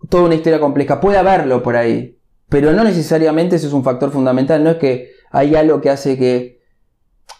toda 0.08 0.26
una 0.26 0.36
historia 0.36 0.60
compleja, 0.60 1.00
puede 1.00 1.18
haberlo 1.18 1.64
por 1.64 1.74
ahí, 1.74 2.20
pero 2.48 2.72
no 2.72 2.84
necesariamente 2.84 3.56
eso 3.56 3.66
es 3.66 3.72
un 3.72 3.82
factor 3.82 4.12
fundamental, 4.12 4.62
no 4.62 4.70
es 4.70 4.76
que 4.76 5.10
hay 5.32 5.56
algo 5.56 5.80
que 5.80 5.90
hace 5.90 6.16
que... 6.16 6.60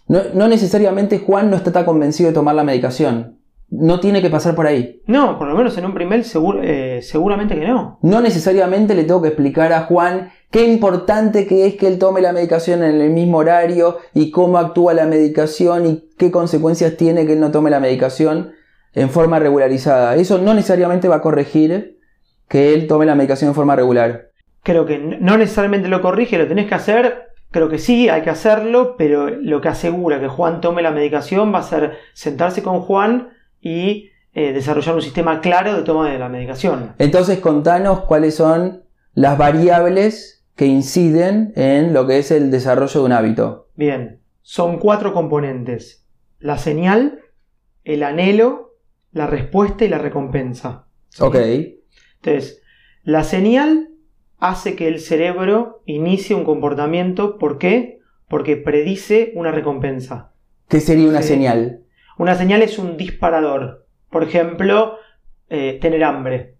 No, 0.08 0.22
no 0.34 0.48
necesariamente 0.48 1.20
Juan 1.20 1.48
no 1.48 1.56
está 1.56 1.70
tan 1.70 1.84
convencido 1.84 2.30
de 2.30 2.34
tomar 2.34 2.56
la 2.56 2.64
medicación. 2.64 3.38
No 3.70 4.00
tiene 4.00 4.20
que 4.20 4.30
pasar 4.30 4.54
por 4.56 4.66
ahí. 4.66 5.00
No, 5.06 5.38
por 5.38 5.46
lo 5.46 5.54
menos 5.54 5.78
en 5.78 5.86
un 5.86 5.94
primer 5.94 6.24
seguro, 6.24 6.60
eh, 6.62 7.00
seguramente 7.02 7.54
que 7.54 7.66
no. 7.66 7.98
No 8.02 8.20
necesariamente 8.20 8.94
le 8.94 9.04
tengo 9.04 9.22
que 9.22 9.28
explicar 9.28 9.72
a 9.72 9.82
Juan 9.82 10.32
qué 10.50 10.66
importante 10.66 11.46
que 11.46 11.66
es 11.66 11.76
que 11.76 11.86
él 11.86 11.98
tome 11.98 12.20
la 12.20 12.32
medicación 12.32 12.82
en 12.82 13.00
el 13.00 13.10
mismo 13.10 13.38
horario 13.38 13.98
y 14.12 14.32
cómo 14.32 14.58
actúa 14.58 14.92
la 14.92 15.06
medicación 15.06 15.86
y 15.86 16.08
qué 16.18 16.32
consecuencias 16.32 16.96
tiene 16.96 17.26
que 17.26 17.34
él 17.34 17.40
no 17.40 17.52
tome 17.52 17.70
la 17.70 17.78
medicación 17.78 18.52
en 18.92 19.08
forma 19.10 19.38
regularizada. 19.38 20.16
Eso 20.16 20.38
no 20.38 20.54
necesariamente 20.54 21.08
va 21.08 21.16
a 21.16 21.22
corregir 21.22 21.98
que 22.48 22.74
él 22.74 22.88
tome 22.88 23.06
la 23.06 23.14
medicación 23.14 23.48
en 23.50 23.54
forma 23.54 23.76
regular. 23.76 24.30
Creo 24.62 24.84
que 24.84 24.98
no 24.98 25.36
necesariamente 25.38 25.88
lo 25.88 26.02
corrige, 26.02 26.38
lo 26.38 26.48
tenés 26.48 26.66
que 26.66 26.74
hacer. 26.74 27.28
Creo 27.52 27.68
que 27.68 27.78
sí, 27.78 28.08
hay 28.08 28.22
que 28.22 28.30
hacerlo, 28.30 28.96
pero 28.98 29.30
lo 29.30 29.60
que 29.60 29.68
asegura 29.68 30.20
que 30.20 30.28
Juan 30.28 30.60
tome 30.60 30.82
la 30.82 30.90
medicación 30.90 31.54
va 31.54 31.60
a 31.60 31.64
ser 31.64 31.98
sentarse 32.14 32.62
con 32.62 32.80
Juan 32.80 33.30
y 33.60 34.10
eh, 34.32 34.52
desarrollar 34.52 34.94
un 34.94 35.02
sistema 35.02 35.40
claro 35.40 35.76
de 35.76 35.82
toma 35.82 36.10
de 36.10 36.18
la 36.18 36.28
medicación. 36.28 36.94
Entonces, 36.98 37.40
contanos 37.40 38.02
cuáles 38.02 38.34
son 38.36 38.84
las 39.14 39.36
variables 39.36 40.46
que 40.54 40.66
inciden 40.66 41.52
en 41.56 41.92
lo 41.92 42.06
que 42.06 42.18
es 42.18 42.30
el 42.30 42.50
desarrollo 42.50 43.00
de 43.00 43.06
un 43.06 43.12
hábito. 43.12 43.68
Bien, 43.74 44.20
son 44.42 44.78
cuatro 44.78 45.12
componentes. 45.12 46.06
La 46.38 46.58
señal, 46.58 47.20
el 47.84 48.02
anhelo, 48.02 48.76
la 49.12 49.26
respuesta 49.26 49.84
y 49.84 49.88
la 49.88 49.98
recompensa. 49.98 50.86
¿sí? 51.08 51.22
Ok. 51.22 51.36
Entonces, 51.36 52.62
la 53.02 53.24
señal 53.24 53.90
hace 54.38 54.76
que 54.76 54.88
el 54.88 55.00
cerebro 55.00 55.82
inicie 55.86 56.36
un 56.36 56.44
comportamiento. 56.44 57.38
¿Por 57.38 57.58
qué? 57.58 58.00
Porque 58.28 58.56
predice 58.56 59.32
una 59.34 59.50
recompensa. 59.50 60.32
¿Qué 60.68 60.80
sería 60.80 61.08
una 61.08 61.22
señal? 61.22 61.79
Una 62.20 62.34
señal 62.34 62.60
es 62.60 62.78
un 62.78 62.98
disparador. 62.98 63.86
Por 64.10 64.24
ejemplo, 64.24 64.96
eh, 65.48 65.78
tener 65.80 66.04
hambre. 66.04 66.56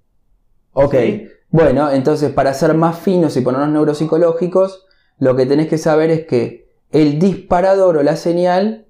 Ok. 0.73 0.95
Sí. 0.95 1.29
Bueno, 1.51 1.91
entonces 1.91 2.33
para 2.33 2.55
ser 2.55 2.73
más 2.73 2.99
finos 2.99 3.37
y 3.37 3.43
ponernos 3.43 3.69
neuropsicológicos, 3.69 4.87
lo 5.19 5.37
que 5.37 5.45
tenés 5.45 5.69
que 5.69 5.77
saber 5.77 6.11
es 6.11 6.25
que 6.25 6.71
el 6.93 7.19
disparador 7.19 7.99
o 7.99 8.03
la 8.03 8.17
señal 8.17 8.87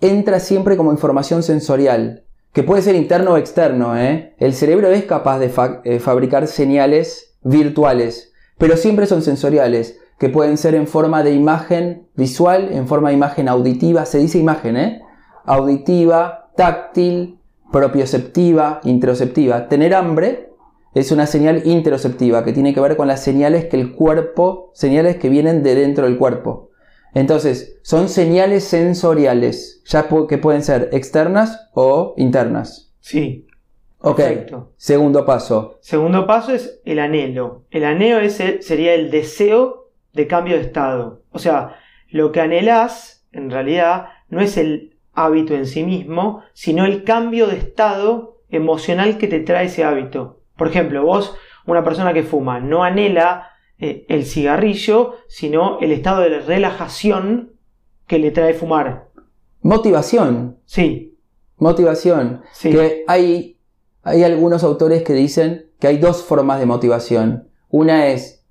entra 0.00 0.40
siempre 0.40 0.78
como 0.78 0.90
información 0.90 1.42
sensorial, 1.42 2.24
que 2.54 2.62
puede 2.62 2.80
ser 2.80 2.94
interno 2.94 3.32
o 3.32 3.36
externo. 3.36 3.94
¿eh? 3.98 4.34
El 4.38 4.54
cerebro 4.54 4.88
es 4.88 5.04
capaz 5.04 5.38
de 5.38 5.50
fa- 5.50 5.82
eh, 5.84 5.98
fabricar 5.98 6.46
señales 6.46 7.36
virtuales, 7.42 8.32
pero 8.56 8.78
siempre 8.78 9.04
son 9.04 9.20
sensoriales, 9.20 9.98
que 10.18 10.30
pueden 10.30 10.56
ser 10.56 10.74
en 10.74 10.86
forma 10.86 11.22
de 11.22 11.32
imagen 11.32 12.08
visual, 12.14 12.70
en 12.72 12.88
forma 12.88 13.10
de 13.10 13.16
imagen 13.16 13.48
auditiva, 13.48 14.06
se 14.06 14.16
dice 14.16 14.38
imagen, 14.38 14.78
¿eh? 14.78 15.02
Auditiva, 15.44 16.50
táctil, 16.56 17.38
propioceptiva, 17.72 18.80
interoceptiva. 18.84 19.68
Tener 19.68 19.94
hambre 19.94 20.50
es 20.94 21.12
una 21.12 21.26
señal 21.26 21.62
interoceptiva 21.66 22.44
que 22.44 22.52
tiene 22.52 22.74
que 22.74 22.80
ver 22.80 22.96
con 22.96 23.08
las 23.08 23.22
señales 23.22 23.66
que 23.66 23.80
el 23.80 23.92
cuerpo, 23.94 24.70
señales 24.74 25.16
que 25.16 25.28
vienen 25.28 25.62
de 25.62 25.74
dentro 25.74 26.04
del 26.06 26.18
cuerpo. 26.18 26.70
Entonces, 27.14 27.78
son 27.82 28.08
señales 28.08 28.64
sensoriales, 28.64 29.82
ya 29.86 30.06
que 30.28 30.38
pueden 30.38 30.62
ser 30.62 30.90
externas 30.92 31.68
o 31.74 32.14
internas. 32.16 32.92
Sí. 33.00 33.46
Ok, 34.02 34.16
Perfecto. 34.16 34.72
segundo 34.76 35.26
paso. 35.26 35.78
Segundo 35.80 36.26
paso 36.26 36.52
es 36.52 36.80
el 36.84 36.98
anhelo. 37.00 37.64
El 37.70 37.84
anhelo 37.84 38.20
es 38.20 38.40
el- 38.40 38.62
sería 38.62 38.94
el 38.94 39.10
deseo 39.10 39.90
de 40.14 40.26
cambio 40.26 40.56
de 40.56 40.62
estado. 40.62 41.22
O 41.32 41.38
sea, 41.38 41.76
lo 42.08 42.32
que 42.32 42.40
anhelás, 42.40 43.26
en 43.32 43.50
realidad, 43.50 44.06
no 44.28 44.40
es 44.40 44.56
el 44.56 44.89
hábito 45.12 45.54
en 45.54 45.66
sí 45.66 45.84
mismo, 45.84 46.42
sino 46.52 46.84
el 46.84 47.04
cambio 47.04 47.46
de 47.46 47.56
estado 47.56 48.42
emocional 48.50 49.18
que 49.18 49.28
te 49.28 49.40
trae 49.40 49.66
ese 49.66 49.84
hábito. 49.84 50.40
Por 50.56 50.68
ejemplo, 50.68 51.04
vos, 51.04 51.34
una 51.66 51.84
persona 51.84 52.12
que 52.12 52.22
fuma, 52.22 52.60
no 52.60 52.84
anhela 52.84 53.50
eh, 53.78 54.04
el 54.08 54.24
cigarrillo, 54.24 55.16
sino 55.28 55.78
el 55.80 55.92
estado 55.92 56.20
de 56.22 56.40
relajación 56.40 57.52
que 58.06 58.18
le 58.18 58.30
trae 58.30 58.54
fumar. 58.54 59.08
Motivación. 59.62 60.58
Sí, 60.64 61.18
Motivación. 61.56 62.42
sí. 62.52 62.70
Que 62.70 63.04
hay, 63.06 63.58
hay 64.02 64.24
algunos 64.24 64.64
autores 64.64 65.02
que 65.02 65.12
dicen 65.12 65.70
que 65.78 65.86
hay 65.88 65.98
dos 65.98 66.22
formas 66.22 66.58
de 66.58 66.66
motivación. 66.66 67.48
Una 67.68 68.08
es 68.08 68.44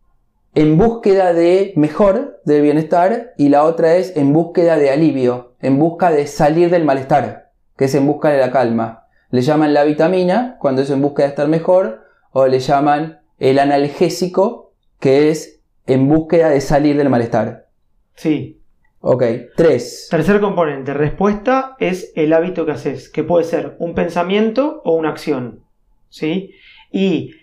en 0.56 0.78
búsqueda 0.78 1.34
de 1.34 1.74
mejor, 1.76 2.40
de 2.46 2.62
bienestar, 2.62 3.34
y 3.38 3.50
la 3.50 3.64
otra 3.64 3.96
es 3.96 4.16
en 4.16 4.34
búsqueda 4.34 4.78
de 4.78 4.90
alivio, 4.90 5.49
en 5.62 5.78
busca 5.80 6.12
de 6.12 6.28
salir 6.28 6.70
del 6.70 6.86
malestar, 6.86 7.52
que 7.78 7.86
es 7.86 7.96
en 7.96 8.08
busca 8.08 8.30
de 8.30 8.40
la 8.40 8.52
calma. 8.52 9.08
Le 9.32 9.42
llaman 9.42 9.74
la 9.74 9.84
vitamina, 9.84 10.58
cuando 10.60 10.82
es 10.82 10.90
en 10.90 11.02
busca 11.02 11.24
de 11.24 11.30
estar 11.30 11.48
mejor, 11.48 12.06
o 12.32 12.48
le 12.48 12.60
llaman 12.60 13.20
el 13.38 13.60
analgésico, 13.60 14.74
que 15.00 15.30
es 15.30 15.62
en 15.86 16.08
búsqueda 16.08 16.50
de 16.50 16.62
salir 16.62 16.98
del 16.98 17.10
malestar. 17.10 17.68
Sí. 18.16 18.60
Ok, 19.02 19.24
tres. 19.56 20.08
Tercer 20.12 20.42
componente, 20.42 20.94
respuesta, 20.94 21.76
es 21.80 22.12
el 22.16 22.34
hábito 22.34 22.66
que 22.66 22.74
haces, 22.74 23.10
que 23.10 23.24
puede 23.24 23.46
ser 23.46 23.76
un 23.80 23.96
pensamiento 23.96 24.82
o 24.84 24.94
una 24.94 25.10
acción. 25.10 25.62
¿Sí? 26.10 26.52
Y 26.92 27.36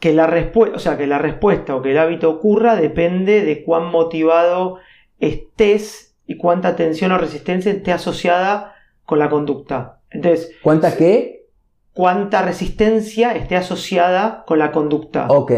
que 0.00 0.12
la 0.12 0.26
respuesta, 0.26 0.76
o 0.76 0.80
sea, 0.80 0.98
que 0.98 1.06
la 1.06 1.18
respuesta 1.18 1.76
o 1.76 1.82
que 1.82 1.92
el 1.92 1.98
hábito 1.98 2.28
ocurra 2.28 2.74
depende 2.74 3.42
de 3.42 3.62
cuán 3.62 3.86
motivado 3.92 4.78
estés 5.20 6.11
y 6.32 6.36
cuánta 6.38 6.76
tensión 6.76 7.12
o 7.12 7.18
resistencia 7.18 7.70
esté 7.72 7.92
asociada 7.92 8.74
con 9.04 9.18
la 9.18 9.28
conducta. 9.28 10.00
Entonces, 10.10 10.50
¿Cuántas 10.62 10.94
qué? 10.94 11.46
cuánta 11.92 12.40
resistencia 12.42 13.32
esté 13.34 13.56
asociada 13.56 14.44
con 14.46 14.58
la 14.58 14.72
conducta. 14.72 15.26
Ok. 15.28 15.50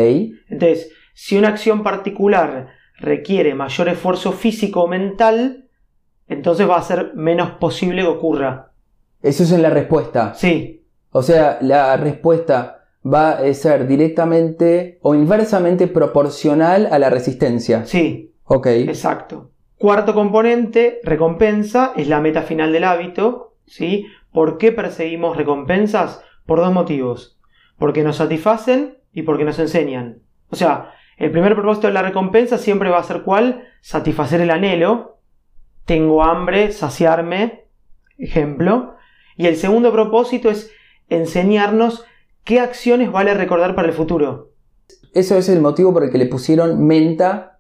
Entonces, 0.48 0.90
si 1.14 1.36
una 1.38 1.48
acción 1.48 1.82
particular 1.84 2.68
requiere 2.98 3.54
mayor 3.54 3.88
esfuerzo 3.88 4.32
físico 4.32 4.82
o 4.82 4.88
mental, 4.88 5.68
entonces 6.26 6.68
va 6.68 6.76
a 6.78 6.82
ser 6.82 7.12
menos 7.14 7.50
posible 7.52 8.02
que 8.02 8.08
ocurra. 8.08 8.72
Eso 9.22 9.44
es 9.44 9.52
en 9.52 9.62
la 9.62 9.70
respuesta. 9.70 10.34
Sí, 10.34 10.82
O 11.12 11.22
sea, 11.22 11.58
la 11.60 11.96
respuesta 11.96 12.84
va 13.06 13.30
a 13.38 13.54
ser 13.54 13.86
directamente 13.86 14.98
o 15.02 15.14
inversamente 15.14 15.86
proporcional 15.86 16.88
a 16.90 16.98
la 16.98 17.10
resistencia. 17.10 17.84
sí, 17.86 18.32
Ok. 18.46 18.66
exacto. 18.66 19.50
Cuarto 19.78 20.14
componente, 20.14 21.00
recompensa, 21.02 21.92
es 21.96 22.08
la 22.08 22.20
meta 22.20 22.42
final 22.42 22.72
del 22.72 22.84
hábito. 22.84 23.54
¿sí? 23.66 24.06
¿Por 24.32 24.58
qué 24.58 24.72
perseguimos 24.72 25.36
recompensas? 25.36 26.22
Por 26.46 26.58
dos 26.58 26.72
motivos. 26.72 27.38
Porque 27.78 28.02
nos 28.02 28.16
satisfacen 28.16 28.98
y 29.12 29.22
porque 29.22 29.44
nos 29.44 29.58
enseñan. 29.58 30.20
O 30.50 30.56
sea, 30.56 30.92
el 31.16 31.30
primer 31.30 31.54
propósito 31.54 31.86
de 31.86 31.92
la 31.92 32.02
recompensa 32.02 32.58
siempre 32.58 32.90
va 32.90 32.98
a 32.98 33.04
ser 33.04 33.22
cuál? 33.22 33.68
Satisfacer 33.80 34.40
el 34.40 34.50
anhelo. 34.50 35.18
Tengo 35.84 36.22
hambre, 36.22 36.72
saciarme, 36.72 37.66
ejemplo. 38.18 38.94
Y 39.36 39.46
el 39.46 39.56
segundo 39.56 39.92
propósito 39.92 40.50
es 40.50 40.70
enseñarnos 41.08 42.04
qué 42.44 42.60
acciones 42.60 43.12
vale 43.12 43.34
recordar 43.34 43.74
para 43.74 43.88
el 43.88 43.94
futuro. 43.94 44.50
Eso 45.12 45.36
es 45.36 45.48
el 45.48 45.60
motivo 45.60 45.92
por 45.92 46.04
el 46.04 46.10
que 46.10 46.18
le 46.18 46.26
pusieron 46.26 46.86
menta 46.86 47.53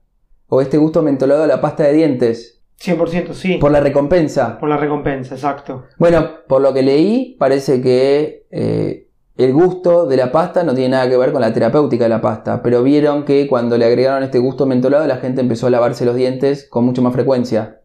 o 0.48 0.60
este 0.60 0.78
gusto 0.78 1.02
mentolado 1.02 1.44
a 1.44 1.46
la 1.46 1.60
pasta 1.60 1.84
de 1.84 1.92
dientes. 1.92 2.62
100% 2.80 3.32
sí. 3.32 3.56
Por 3.58 3.70
la 3.70 3.80
recompensa. 3.80 4.58
Por 4.58 4.68
la 4.68 4.76
recompensa, 4.76 5.34
exacto. 5.34 5.84
Bueno, 5.98 6.30
por 6.48 6.60
lo 6.60 6.74
que 6.74 6.82
leí, 6.82 7.36
parece 7.38 7.80
que 7.80 8.46
eh, 8.50 9.08
el 9.36 9.52
gusto 9.52 10.06
de 10.06 10.16
la 10.16 10.30
pasta 10.30 10.62
no 10.62 10.74
tiene 10.74 10.90
nada 10.90 11.08
que 11.08 11.16
ver 11.16 11.32
con 11.32 11.40
la 11.40 11.52
terapéutica 11.52 12.04
de 12.04 12.10
la 12.10 12.20
pasta, 12.20 12.62
pero 12.62 12.82
vieron 12.82 13.24
que 13.24 13.48
cuando 13.48 13.76
le 13.78 13.84
agregaron 13.84 14.22
este 14.22 14.38
gusto 14.38 14.66
mentolado 14.66 15.06
la 15.06 15.16
gente 15.16 15.40
empezó 15.40 15.66
a 15.66 15.70
lavarse 15.70 16.04
los 16.04 16.14
dientes 16.14 16.68
con 16.68 16.84
mucho 16.84 17.02
más 17.02 17.12
frecuencia. 17.12 17.80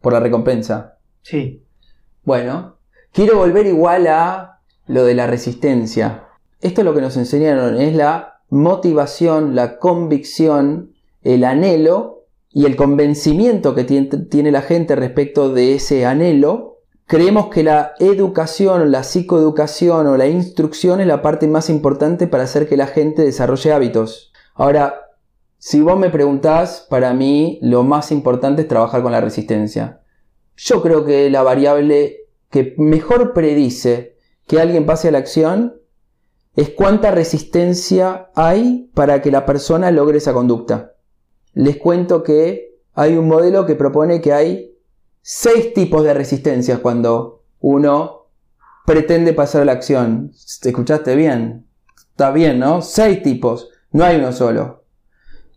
Por 0.00 0.12
la 0.12 0.20
recompensa. 0.20 0.98
Sí. 1.22 1.64
Bueno, 2.22 2.78
quiero 3.12 3.38
volver 3.38 3.66
igual 3.66 4.06
a 4.06 4.60
lo 4.86 5.04
de 5.04 5.14
la 5.14 5.26
resistencia. 5.26 6.28
Esto 6.60 6.82
lo 6.84 6.94
que 6.94 7.00
nos 7.00 7.16
enseñaron 7.16 7.76
es 7.76 7.94
la 7.94 8.40
motivación, 8.48 9.54
la 9.54 9.78
convicción, 9.78 10.93
el 11.24 11.44
anhelo 11.44 12.26
y 12.50 12.66
el 12.66 12.76
convencimiento 12.76 13.74
que 13.74 13.84
tien- 13.84 14.28
tiene 14.30 14.52
la 14.52 14.62
gente 14.62 14.94
respecto 14.94 15.52
de 15.52 15.74
ese 15.74 16.06
anhelo. 16.06 16.78
Creemos 17.06 17.48
que 17.48 17.64
la 17.64 17.92
educación, 17.98 18.92
la 18.92 19.02
psicoeducación 19.02 20.06
o 20.06 20.16
la 20.16 20.28
instrucción 20.28 21.00
es 21.00 21.06
la 21.06 21.20
parte 21.20 21.48
más 21.48 21.68
importante 21.68 22.26
para 22.28 22.44
hacer 22.44 22.68
que 22.68 22.76
la 22.76 22.86
gente 22.86 23.22
desarrolle 23.22 23.72
hábitos. 23.72 24.32
Ahora, 24.54 25.00
si 25.58 25.80
vos 25.80 25.98
me 25.98 26.10
preguntás, 26.10 26.86
para 26.88 27.12
mí 27.12 27.58
lo 27.60 27.82
más 27.82 28.12
importante 28.12 28.62
es 28.62 28.68
trabajar 28.68 29.02
con 29.02 29.12
la 29.12 29.20
resistencia. 29.20 30.00
Yo 30.56 30.80
creo 30.82 31.04
que 31.04 31.28
la 31.30 31.42
variable 31.42 32.28
que 32.50 32.74
mejor 32.78 33.32
predice 33.32 34.16
que 34.46 34.60
alguien 34.60 34.86
pase 34.86 35.08
a 35.08 35.10
la 35.10 35.18
acción 35.18 35.80
es 36.54 36.70
cuánta 36.70 37.10
resistencia 37.10 38.30
hay 38.36 38.90
para 38.94 39.20
que 39.20 39.32
la 39.32 39.44
persona 39.44 39.90
logre 39.90 40.18
esa 40.18 40.32
conducta. 40.32 40.93
Les 41.54 41.76
cuento 41.76 42.22
que 42.22 42.74
hay 42.92 43.16
un 43.16 43.28
modelo 43.28 43.66
que 43.66 43.74
propone 43.74 44.20
que 44.20 44.32
hay 44.32 44.76
seis 45.22 45.72
tipos 45.72 46.04
de 46.04 46.14
resistencias 46.14 46.80
cuando 46.80 47.42
uno 47.60 48.26
pretende 48.84 49.32
pasar 49.32 49.62
a 49.62 49.64
la 49.64 49.72
acción. 49.72 50.32
¿Te 50.60 50.68
escuchaste 50.68 51.16
bien? 51.16 51.66
Está 52.10 52.30
bien, 52.30 52.58
¿no? 52.58 52.82
Seis 52.82 53.22
tipos, 53.22 53.70
no 53.90 54.04
hay 54.04 54.16
uno 54.16 54.32
solo. 54.32 54.84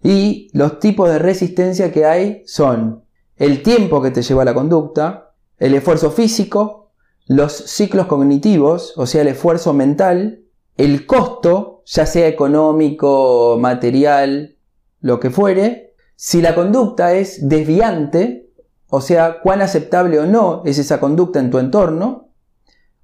Y 0.01 0.49
los 0.53 0.79
tipos 0.79 1.09
de 1.09 1.19
resistencia 1.19 1.91
que 1.91 2.05
hay 2.05 2.43
son 2.45 3.03
el 3.35 3.61
tiempo 3.61 4.01
que 4.01 4.11
te 4.11 4.21
lleva 4.21 4.45
la 4.45 4.53
conducta, 4.53 5.33
el 5.57 5.75
esfuerzo 5.75 6.11
físico, 6.11 6.91
los 7.25 7.51
ciclos 7.51 8.07
cognitivos, 8.07 8.93
o 8.95 9.05
sea, 9.05 9.21
el 9.21 9.27
esfuerzo 9.27 9.73
mental, 9.73 10.43
el 10.77 11.05
costo, 11.05 11.81
ya 11.85 12.05
sea 12.05 12.27
económico, 12.27 13.57
material, 13.59 14.57
lo 15.01 15.19
que 15.19 15.29
fuere, 15.29 15.86
si 16.17 16.41
la 16.41 16.55
conducta 16.55 17.13
es 17.13 17.47
desviante, 17.47 18.49
o 18.89 19.01
sea, 19.01 19.39
cuán 19.41 19.61
aceptable 19.61 20.19
o 20.19 20.25
no 20.25 20.63
es 20.65 20.79
esa 20.79 20.99
conducta 20.99 21.39
en 21.39 21.51
tu 21.51 21.59
entorno 21.59 22.31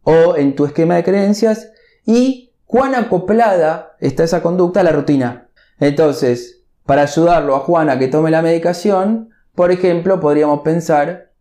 o 0.01 0.35
en 0.35 0.55
tu 0.55 0.65
esquema 0.65 0.95
de 0.95 1.03
creencias 1.03 1.71
y 2.05 2.53
cuán 2.65 2.95
acoplada 2.95 3.95
está 3.99 4.23
esa 4.23 4.41
conducta 4.41 4.79
a 4.79 4.83
la 4.83 4.91
rutina. 4.91 5.47
Entonces, 5.79 6.63
para 6.87 7.03
ayudarlo 7.03 7.55
a 7.55 7.59
Juan 7.59 7.91
a 7.91 7.99
que 7.99 8.07
tome 8.07 8.31
la 8.31 8.41
medicación, 8.41 9.29
por 9.53 9.71
ejemplo, 9.71 10.19
podríamos 10.19 10.61
pensar 10.61 11.33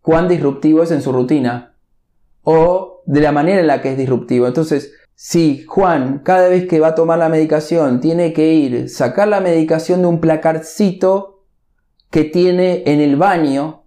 cuán 0.00 0.28
disruptivo 0.28 0.84
es 0.84 0.92
en 0.92 1.02
su 1.02 1.10
rutina 1.12 1.74
o 2.44 3.02
de 3.06 3.20
la 3.20 3.32
manera 3.32 3.60
en 3.60 3.66
la 3.66 3.82
que 3.82 3.90
es 3.90 3.98
disruptivo. 3.98 4.46
Entonces, 4.46 4.92
si 5.20 5.64
Juan 5.64 6.20
cada 6.20 6.48
vez 6.48 6.68
que 6.68 6.78
va 6.78 6.88
a 6.88 6.94
tomar 6.94 7.18
la 7.18 7.28
medicación 7.28 7.98
tiene 7.98 8.32
que 8.32 8.52
ir, 8.52 8.88
sacar 8.88 9.26
la 9.26 9.40
medicación 9.40 10.00
de 10.00 10.06
un 10.06 10.20
placarcito 10.20 11.42
que 12.08 12.22
tiene 12.22 12.84
en 12.86 13.00
el 13.00 13.16
baño, 13.16 13.82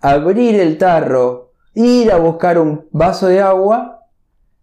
abrir 0.00 0.60
el 0.60 0.76
tarro, 0.76 1.52
ir 1.72 2.12
a 2.12 2.18
buscar 2.18 2.58
un 2.58 2.86
vaso 2.90 3.28
de 3.28 3.40
agua, 3.40 4.02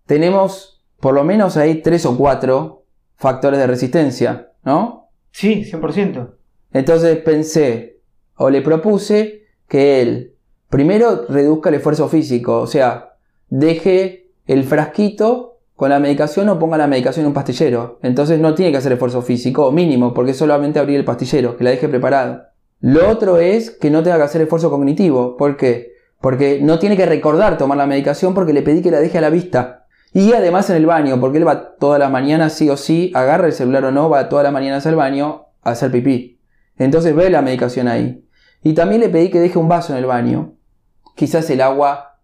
tenemos 0.06 0.84
por 1.00 1.16
lo 1.16 1.24
menos 1.24 1.58
ahí 1.58 1.82
tres 1.82 2.06
o 2.06 2.16
cuatro 2.16 2.84
factores 3.16 3.60
de 3.60 3.66
resistencia, 3.66 4.52
¿no? 4.64 5.10
Sí, 5.32 5.66
100%. 5.66 6.36
Entonces 6.72 7.18
pensé, 7.18 8.00
o 8.36 8.52
le 8.52 8.62
propuse 8.62 9.48
que 9.68 10.04
él 10.04 10.36
primero 10.70 11.26
reduzca 11.28 11.70
el 11.70 11.76
esfuerzo 11.78 12.08
físico, 12.08 12.60
o 12.60 12.68
sea, 12.68 13.16
deje 13.50 14.30
el 14.46 14.66
frasquito 14.66 15.51
con 15.82 15.90
la 15.90 16.00
medicación 16.00 16.48
o 16.48 16.60
ponga 16.60 16.78
la 16.78 16.86
medicación 16.86 17.24
en 17.24 17.30
un 17.30 17.34
pastillero. 17.34 17.98
Entonces 18.04 18.40
no 18.40 18.54
tiene 18.54 18.72
que 18.72 18.78
hacer 18.78 18.92
esfuerzo 18.92 19.24
físico, 19.24 19.72
mínimo, 19.72 20.14
porque 20.14 20.36
solamente 20.36 20.78
abrir 20.78 21.00
el 21.00 21.06
pastillero, 21.06 21.58
que 21.58 21.64
la 21.64 21.72
deje 21.72 21.90
preparada. 21.90 22.54
Lo 22.82 23.10
otro 23.10 23.40
es 23.40 23.72
que 23.72 23.90
no 23.90 24.04
tenga 24.04 24.18
que 24.18 24.24
hacer 24.26 24.44
esfuerzo 24.44 24.70
cognitivo. 24.70 25.36
¿Por 25.38 25.58
qué? 25.58 25.94
Porque 26.20 26.60
no 26.62 26.78
tiene 26.78 26.96
que 26.96 27.08
recordar 27.08 27.58
tomar 27.58 27.80
la 27.80 27.88
medicación 27.88 28.36
porque 28.36 28.54
le 28.54 28.62
pedí 28.62 28.84
que 28.84 28.92
la 28.92 29.00
deje 29.00 29.18
a 29.18 29.22
la 29.22 29.32
vista. 29.32 29.88
Y 30.14 30.34
además 30.34 30.70
en 30.70 30.76
el 30.76 30.86
baño, 30.86 31.20
porque 31.20 31.40
él 31.40 31.48
va 31.48 31.76
todas 31.78 32.00
las 32.00 32.12
mañanas 32.12 32.54
sí 32.54 32.70
o 32.70 32.78
sí, 32.78 33.12
agarra 33.16 33.48
el 33.48 33.54
celular 33.54 33.84
o 33.86 33.92
no, 33.92 34.08
va 34.08 34.30
todas 34.30 34.44
las 34.44 34.54
mañanas 34.54 34.86
al 34.86 34.96
baño 34.96 35.48
a 35.64 35.72
hacer 35.72 35.92
pipí. 35.92 36.40
Entonces 36.78 37.16
ve 37.16 37.32
la 37.32 37.42
medicación 37.42 37.88
ahí. 37.88 38.24
Y 38.62 38.76
también 38.76 39.02
le 39.02 39.10
pedí 39.10 39.32
que 39.32 39.40
deje 39.40 39.58
un 39.58 39.68
vaso 39.68 39.94
en 39.94 39.98
el 39.98 40.06
baño. 40.06 40.54
Quizás 41.16 41.50
el 41.50 41.60
agua 41.60 42.20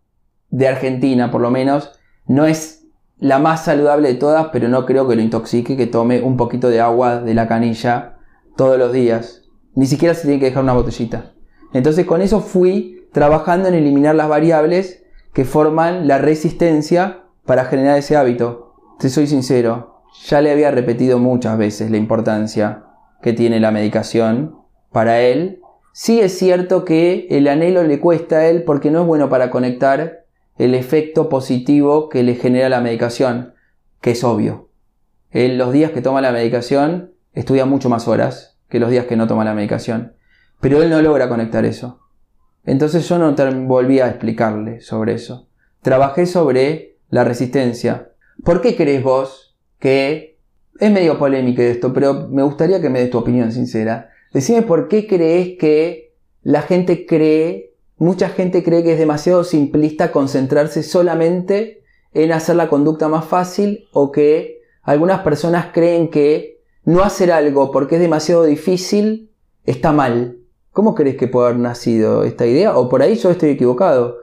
de 0.51 0.67
Argentina, 0.67 1.31
por 1.31 1.41
lo 1.41 1.49
menos, 1.49 1.99
no 2.27 2.45
es 2.45 2.76
la 3.19 3.39
más 3.39 3.65
saludable 3.65 4.09
de 4.09 4.15
todas, 4.15 4.47
pero 4.51 4.67
no 4.67 4.85
creo 4.85 5.07
que 5.07 5.15
lo 5.15 5.21
intoxique 5.21 5.77
que 5.77 5.87
tome 5.87 6.21
un 6.21 6.37
poquito 6.37 6.69
de 6.69 6.81
agua 6.81 7.19
de 7.19 7.33
la 7.33 7.47
canilla 7.47 8.17
todos 8.55 8.77
los 8.77 8.91
días. 8.93 9.43
Ni 9.75 9.87
siquiera 9.87 10.13
se 10.13 10.23
tiene 10.23 10.39
que 10.39 10.47
dejar 10.47 10.63
una 10.63 10.73
botellita. 10.73 11.33
Entonces 11.73 12.05
con 12.05 12.21
eso 12.21 12.39
fui 12.41 13.07
trabajando 13.11 13.67
en 13.67 13.75
eliminar 13.75 14.15
las 14.15 14.29
variables 14.29 15.03
que 15.33 15.45
forman 15.45 16.07
la 16.07 16.17
resistencia 16.17 17.23
para 17.45 17.65
generar 17.65 17.97
ese 17.97 18.15
hábito. 18.15 18.75
Te 18.99 19.09
soy 19.09 19.27
sincero, 19.27 20.01
ya 20.25 20.41
le 20.41 20.51
había 20.51 20.71
repetido 20.71 21.19
muchas 21.19 21.57
veces 21.57 21.91
la 21.91 21.97
importancia 21.97 22.85
que 23.21 23.33
tiene 23.33 23.59
la 23.59 23.71
medicación 23.71 24.55
para 24.91 25.21
él 25.21 25.61
Sí 25.99 26.19
es 26.19 26.37
cierto 26.37 26.85
que 26.85 27.25
el 27.31 27.47
anhelo 27.47 27.81
le 27.81 27.99
cuesta 27.99 28.35
a 28.35 28.47
él 28.47 28.61
porque 28.61 28.91
no 28.91 29.01
es 29.01 29.07
bueno 29.07 29.29
para 29.29 29.49
conectar 29.49 30.26
el 30.57 30.73
efecto 30.73 31.29
positivo 31.29 32.09
que 32.09 32.23
le 32.23 32.35
genera 32.35 32.69
la 32.69 32.81
medicación, 32.81 33.53
que 34.01 34.11
es 34.11 34.23
obvio. 34.23 34.69
Él 35.31 35.57
los 35.57 35.71
días 35.73 35.91
que 35.91 36.01
toma 36.01 36.21
la 36.21 36.31
medicación 36.31 37.13
estudia 37.33 37.65
mucho 37.65 37.89
más 37.89 38.07
horas 38.07 38.57
que 38.69 38.79
los 38.79 38.89
días 38.89 39.05
que 39.05 39.15
no 39.15 39.27
toma 39.27 39.45
la 39.45 39.53
medicación, 39.53 40.13
pero 40.59 40.81
él 40.81 40.89
no 40.89 41.01
logra 41.01 41.29
conectar 41.29 41.65
eso. 41.65 41.99
Entonces 42.65 43.07
yo 43.07 43.17
no 43.17 43.33
volví 43.65 43.99
a 43.99 44.09
explicarle 44.09 44.81
sobre 44.81 45.13
eso. 45.13 45.47
Trabajé 45.81 46.25
sobre 46.25 46.97
la 47.09 47.23
resistencia. 47.23 48.11
¿Por 48.43 48.61
qué 48.61 48.75
crees 48.75 49.03
vos 49.03 49.57
que 49.79 50.37
es 50.79 50.91
medio 50.91 51.17
polémico 51.17 51.61
esto, 51.61 51.93
pero 51.93 52.27
me 52.29 52.43
gustaría 52.43 52.81
que 52.81 52.89
me 52.89 52.99
des 52.99 53.09
tu 53.09 53.17
opinión 53.17 53.51
sincera? 53.51 54.09
Decime 54.33 54.63
por 54.63 54.87
qué 54.87 55.07
crees 55.07 55.57
que 55.57 56.13
la 56.41 56.61
gente 56.61 57.05
cree, 57.05 57.66
mucha 57.97 58.29
gente 58.29 58.63
cree 58.63 58.83
que 58.83 58.93
es 58.93 58.99
demasiado 58.99 59.43
simplista 59.43 60.11
concentrarse 60.11 60.83
solamente 60.83 61.83
en 62.13 62.31
hacer 62.31 62.55
la 62.55 62.69
conducta 62.69 63.07
más 63.07 63.25
fácil 63.25 63.87
o 63.91 64.11
que 64.11 64.61
algunas 64.81 65.21
personas 65.21 65.67
creen 65.73 66.09
que 66.09 66.61
no 66.83 67.03
hacer 67.03 67.31
algo 67.31 67.71
porque 67.71 67.95
es 67.95 68.01
demasiado 68.01 68.43
difícil 68.43 69.31
está 69.65 69.91
mal. 69.91 70.37
¿Cómo 70.71 70.95
crees 70.95 71.17
que 71.17 71.27
puede 71.27 71.47
haber 71.47 71.59
nacido 71.59 72.23
esta 72.23 72.45
idea? 72.45 72.77
O 72.77 72.87
por 72.87 73.01
ahí 73.01 73.15
yo 73.15 73.29
estoy 73.29 73.49
equivocado. 73.49 74.17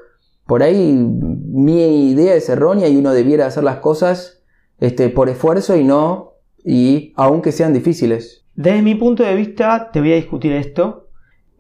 Por 0.47 0.63
ahí 0.63 0.93
mi 0.93 2.11
idea 2.11 2.35
es 2.35 2.49
errónea 2.49 2.89
y 2.89 2.97
uno 2.97 3.13
debiera 3.13 3.47
hacer 3.47 3.65
las 3.65 3.79
cosas 3.79 4.43
este, 4.79 5.09
por 5.09 5.29
esfuerzo 5.29 5.77
y 5.77 5.85
no, 5.85 6.35
y 6.65 7.13
aunque 7.17 7.53
sean 7.53 7.73
difíciles. 7.73 8.45
Desde 8.55 8.83
mi 8.83 8.95
punto 8.95 9.23
de 9.23 9.35
vista, 9.35 9.91
te 9.93 10.01
voy 10.01 10.13
a 10.13 10.17
discutir 10.17 10.53
esto. 10.53 11.09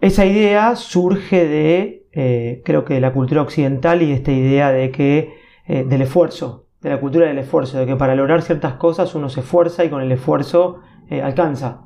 Esa 0.00 0.26
idea 0.26 0.76
surge 0.76 1.46
de, 1.46 2.03
eh, 2.14 2.62
creo 2.64 2.84
que 2.84 3.00
la 3.00 3.12
cultura 3.12 3.42
occidental 3.42 4.02
y 4.02 4.12
esta 4.12 4.30
idea 4.30 4.70
de 4.70 4.90
que, 4.90 5.34
eh, 5.66 5.84
del 5.84 6.02
esfuerzo, 6.02 6.66
de 6.80 6.90
la 6.90 7.00
cultura 7.00 7.26
del 7.26 7.38
esfuerzo, 7.38 7.78
de 7.78 7.86
que 7.86 7.96
para 7.96 8.14
lograr 8.14 8.42
ciertas 8.42 8.74
cosas 8.74 9.14
uno 9.14 9.28
se 9.28 9.40
esfuerza 9.40 9.84
y 9.84 9.90
con 9.90 10.00
el 10.00 10.12
esfuerzo 10.12 10.80
eh, 11.10 11.22
alcanza. 11.22 11.82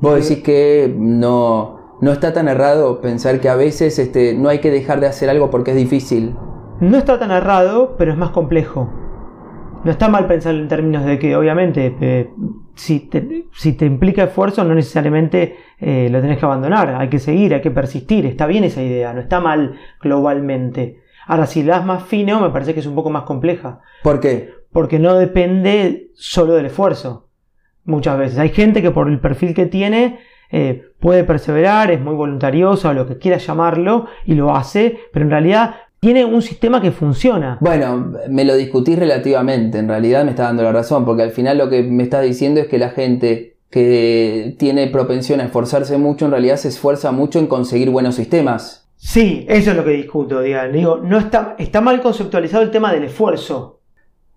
Vos 0.00 0.14
decís 0.14 0.42
que 0.42 0.92
no, 0.96 1.98
no 2.00 2.12
está 2.12 2.32
tan 2.32 2.48
errado 2.48 3.00
pensar 3.00 3.40
que 3.40 3.48
a 3.48 3.54
veces 3.54 3.98
este, 3.98 4.34
no 4.34 4.48
hay 4.48 4.60
que 4.60 4.70
dejar 4.70 4.98
de 5.00 5.06
hacer 5.06 5.28
algo 5.28 5.50
porque 5.50 5.72
es 5.72 5.76
difícil. 5.76 6.34
No 6.80 6.96
está 6.96 7.18
tan 7.18 7.30
errado, 7.30 7.96
pero 7.98 8.12
es 8.12 8.18
más 8.18 8.30
complejo. 8.30 8.90
No 9.82 9.90
está 9.90 10.08
mal 10.08 10.26
pensar 10.26 10.54
en 10.54 10.68
términos 10.68 11.04
de 11.04 11.18
que, 11.18 11.34
obviamente, 11.34 11.96
eh, 12.00 12.30
si, 12.74 13.00
te, 13.00 13.46
si, 13.52 13.72
te, 13.72 13.86
implica 13.86 14.24
esfuerzo, 14.24 14.62
no 14.64 14.74
necesariamente 14.74 15.56
eh, 15.78 16.08
lo 16.10 16.20
tenés 16.20 16.38
que 16.38 16.44
abandonar. 16.44 16.94
Hay 16.96 17.08
que 17.08 17.18
seguir, 17.18 17.54
hay 17.54 17.62
que 17.62 17.70
persistir. 17.70 18.26
Está 18.26 18.46
bien 18.46 18.64
esa 18.64 18.82
idea, 18.82 19.14
no 19.14 19.20
está 19.20 19.40
mal 19.40 19.76
globalmente. 20.00 21.00
Ahora, 21.26 21.46
si 21.46 21.62
la 21.62 21.76
das 21.76 21.86
más 21.86 22.02
fino, 22.02 22.40
me 22.40 22.50
parece 22.50 22.74
que 22.74 22.80
es 22.80 22.86
un 22.86 22.94
poco 22.94 23.08
más 23.08 23.22
compleja. 23.22 23.80
¿Por 24.02 24.20
qué? 24.20 24.50
Porque 24.70 24.98
no 24.98 25.14
depende 25.14 26.10
solo 26.14 26.54
del 26.54 26.66
esfuerzo. 26.66 27.28
Muchas 27.84 28.18
veces. 28.18 28.38
Hay 28.38 28.50
gente 28.50 28.82
que 28.82 28.90
por 28.90 29.08
el 29.08 29.18
perfil 29.18 29.54
que 29.54 29.66
tiene 29.66 30.18
eh, 30.50 30.92
puede 30.98 31.24
perseverar, 31.24 31.90
es 31.90 32.00
muy 32.00 32.14
voluntarioso, 32.14 32.88
o 32.88 32.92
lo 32.92 33.06
que 33.06 33.18
quieras 33.18 33.46
llamarlo, 33.46 34.06
y 34.24 34.34
lo 34.34 34.54
hace, 34.54 34.98
pero 35.12 35.24
en 35.24 35.30
realidad 35.30 35.76
tiene 36.00 36.24
un 36.24 36.40
sistema 36.40 36.80
que 36.80 36.90
funciona. 36.90 37.58
Bueno, 37.60 38.12
me 38.28 38.44
lo 38.44 38.56
discutís 38.56 38.98
relativamente, 38.98 39.78
en 39.78 39.88
realidad 39.88 40.24
me 40.24 40.30
está 40.30 40.44
dando 40.44 40.62
la 40.62 40.72
razón, 40.72 41.04
porque 41.04 41.22
al 41.22 41.30
final 41.30 41.58
lo 41.58 41.68
que 41.68 41.82
me 41.82 42.02
estás 42.02 42.24
diciendo 42.24 42.60
es 42.60 42.68
que 42.68 42.78
la 42.78 42.90
gente 42.90 43.58
que 43.70 44.56
tiene 44.58 44.88
propensión 44.88 45.40
a 45.40 45.44
esforzarse 45.44 45.98
mucho, 45.98 46.24
en 46.24 46.32
realidad 46.32 46.56
se 46.56 46.68
esfuerza 46.68 47.12
mucho 47.12 47.38
en 47.38 47.46
conseguir 47.46 47.90
buenos 47.90 48.16
sistemas. 48.16 48.88
Sí, 48.96 49.46
eso 49.48 49.70
es 49.70 49.76
lo 49.76 49.84
que 49.84 49.92
discuto, 49.92 50.40
digan. 50.40 50.72
Digo, 50.72 50.96
no 50.96 51.18
está, 51.18 51.54
está 51.58 51.80
mal 51.80 52.02
conceptualizado 52.02 52.62
el 52.62 52.70
tema 52.70 52.92
del 52.92 53.04
esfuerzo. 53.04 53.80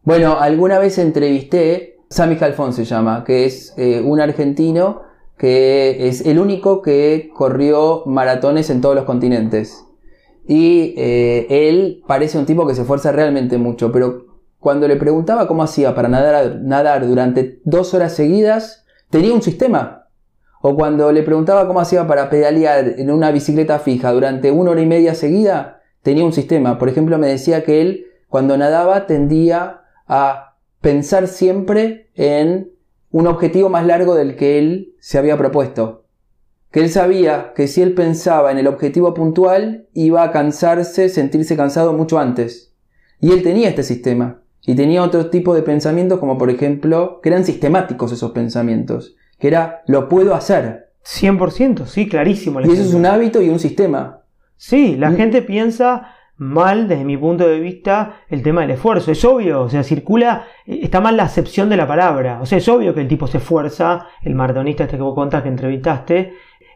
Bueno, 0.04 0.38
alguna 0.40 0.80
vez 0.80 0.98
entrevisté, 0.98 1.98
Sami 2.10 2.36
Jalfón 2.36 2.74
se 2.74 2.86
llama, 2.86 3.24
que 3.24 3.46
es 3.46 3.74
eh, 3.78 4.02
un 4.02 4.20
argentino 4.20 5.02
que 5.38 6.08
es 6.08 6.26
el 6.26 6.40
único 6.40 6.82
que 6.82 7.32
corrió 7.34 8.04
maratones 8.06 8.70
en 8.70 8.82
todos 8.82 8.96
los 8.96 9.06
continentes. 9.06 9.86
Y 10.46 10.94
eh, 10.98 11.48
él 11.50 12.04
parece 12.08 12.38
un 12.38 12.46
tipo 12.46 12.68
que 12.68 12.76
se 12.76 12.82
esfuerza 12.82 13.12
realmente 13.12 13.58
mucho, 13.58 13.92
pero 13.92 14.26
cuando 14.60 14.88
le 14.88 14.96
preguntaba 14.96 15.48
cómo 15.48 15.64
hacía 15.64 15.96
para 15.96 16.10
nadar, 16.10 16.60
nadar 16.62 17.08
durante 17.08 17.62
dos 17.64 17.94
horas 17.94 18.14
seguidas, 18.14 18.86
tenía 19.10 19.34
un 19.34 19.42
sistema. 19.42 20.08
O 20.62 20.76
cuando 20.76 21.12
le 21.12 21.24
preguntaba 21.24 21.68
cómo 21.68 21.82
hacía 21.82 22.08
para 22.08 22.30
pedalear 22.30 22.96
en 22.98 23.12
una 23.12 23.32
bicicleta 23.32 23.80
fija 23.80 24.12
durante 24.12 24.52
una 24.52 24.72
hora 24.72 24.82
y 24.82 24.86
media 24.86 25.16
seguida, 25.16 25.82
tenía 26.02 26.24
un 26.24 26.34
sistema. 26.34 26.78
Por 26.80 26.90
ejemplo, 26.90 27.18
me 27.18 27.28
decía 27.28 27.64
que 27.64 27.82
él, 27.82 28.06
cuando 28.30 28.58
nadaba, 28.58 29.06
tendía 29.06 29.82
a 30.08 30.56
pensar 30.80 31.28
siempre 31.28 32.10
en 32.16 32.72
un 33.12 33.28
objetivo 33.28 33.70
más 33.70 33.86
largo 33.86 34.16
del 34.16 34.36
que 34.36 34.58
él 34.60 34.96
se 35.00 35.18
había 35.18 35.38
propuesto 35.38 36.03
que 36.74 36.80
él 36.80 36.90
sabía 36.90 37.54
que 37.56 37.68
si 37.68 37.84
él 37.84 37.94
pensaba 37.94 38.52
en 38.52 38.58
el 38.58 38.66
objetivo 38.66 39.14
puntual 39.14 39.88
iba 39.94 40.24
a 40.24 40.32
cansarse, 40.32 41.08
sentirse 41.08 41.56
cansado 41.56 41.94
mucho 41.94 42.18
antes. 42.18 42.74
Y 43.20 43.32
él 43.32 43.44
tenía 43.44 43.70
este 43.70 43.84
sistema. 43.84 44.42
Y 44.66 44.74
tenía 44.74 45.04
otro 45.04 45.30
tipo 45.30 45.54
de 45.54 45.62
pensamientos 45.62 46.20
como 46.20 46.36
por 46.40 46.50
ejemplo, 46.50 47.20
que 47.22 47.30
eran 47.30 47.46
sistemáticos 47.46 48.12
esos 48.12 48.32
pensamientos. 48.32 49.16
Que 49.38 49.50
era, 49.50 49.84
lo 49.86 50.10
puedo 50.10 50.34
hacer. 50.34 50.90
100%, 51.06 51.86
sí, 51.86 52.10
clarísimo. 52.10 52.60
Y 52.62 52.72
eso 52.72 52.82
es 52.82 52.96
un 52.96 53.06
hábito 53.06 53.40
y 53.44 53.50
un 53.50 53.60
sistema. 53.60 54.24
Sí, 54.58 54.96
la 54.96 55.12
gente 55.12 55.44
piensa 55.44 56.16
mal 56.38 56.88
desde 56.88 57.06
mi 57.06 57.18
punto 57.18 57.48
de 57.48 57.60
vista 57.60 58.22
el 58.30 58.42
tema 58.42 58.62
del 58.62 58.72
esfuerzo. 58.72 59.12
Es 59.12 59.24
obvio, 59.24 59.62
o 59.62 59.70
sea, 59.70 59.84
circula, 59.84 60.46
está 60.66 61.00
mal 61.02 61.18
la 61.18 61.24
acepción 61.24 61.70
de 61.70 61.78
la 61.78 61.88
palabra. 61.88 62.40
O 62.42 62.46
sea, 62.46 62.58
es 62.58 62.68
obvio 62.68 62.94
que 62.94 63.02
el 63.02 63.08
tipo 63.08 63.28
se 63.28 63.38
esfuerza, 63.38 64.08
el 64.24 64.36
maratonista 64.36 64.84
este 64.86 64.98
que 64.98 65.04
vos 65.04 65.16
contás 65.16 65.44
que 65.44 65.50
entrevistaste, 65.50 66.34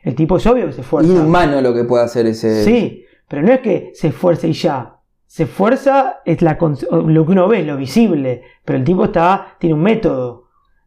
el 0.08 0.16
tipo 0.16 0.38
es 0.38 0.48
obvio 0.48 0.68
que 0.68 0.72
se 0.72 0.82
esfuerza. 0.82 1.12
Inhumano 1.12 1.60
lo 1.60 1.74
que 1.74 1.84
puede 1.84 2.06
hacer 2.06 2.28
ese... 2.28 2.64
Sí, 2.64 3.04
pero 3.28 3.42
no 3.42 3.52
es 3.52 3.60
que 3.60 3.92
se 3.94 4.08
esfuerce 4.08 4.48
y 4.48 4.54
ya. 4.54 5.02
Se 5.26 5.44
esfuerza, 5.44 6.22
es 6.24 6.42
la, 6.42 6.58
lo 6.62 7.26
que 7.26 7.32
uno 7.34 7.50
ve, 7.50 7.64
lo 7.64 7.76
visible, 7.76 8.42
pero 8.64 8.80
el 8.80 8.86
tipo 8.86 9.04
está, 9.04 9.58
tiene 9.60 9.74
un 9.74 9.82
método 9.82 10.46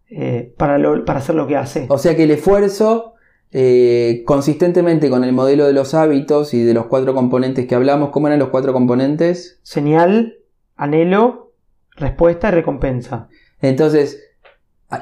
eh, 0.09 0.55
para, 0.57 0.79
para 1.05 1.19
hacer 1.19 1.35
lo 1.35 1.47
que 1.47 1.59
hace. 1.59 1.85
O 1.91 1.99
sea 1.99 2.17
que 2.17 2.23
el 2.23 2.31
esfuerzo 2.31 3.13
eh, 3.53 4.23
consistentemente 4.25 5.11
con 5.11 5.23
el 5.23 5.35
modelo 5.35 5.67
de 5.67 5.75
los 5.75 5.93
hábitos 5.93 6.55
y 6.55 6.63
de 6.63 6.73
los 6.73 6.87
cuatro 6.87 7.13
componentes 7.13 7.67
que 7.67 7.75
hablamos. 7.75 8.09
¿Cómo 8.09 8.29
eran 8.29 8.39
los 8.39 8.49
cuatro 8.49 8.73
componentes? 8.73 9.61
Señal, 9.63 10.39
anhelo, 10.77 11.53
respuesta 11.95 12.49
y 12.49 12.53
recompensa. 12.53 13.29
Entonces, 13.61 14.23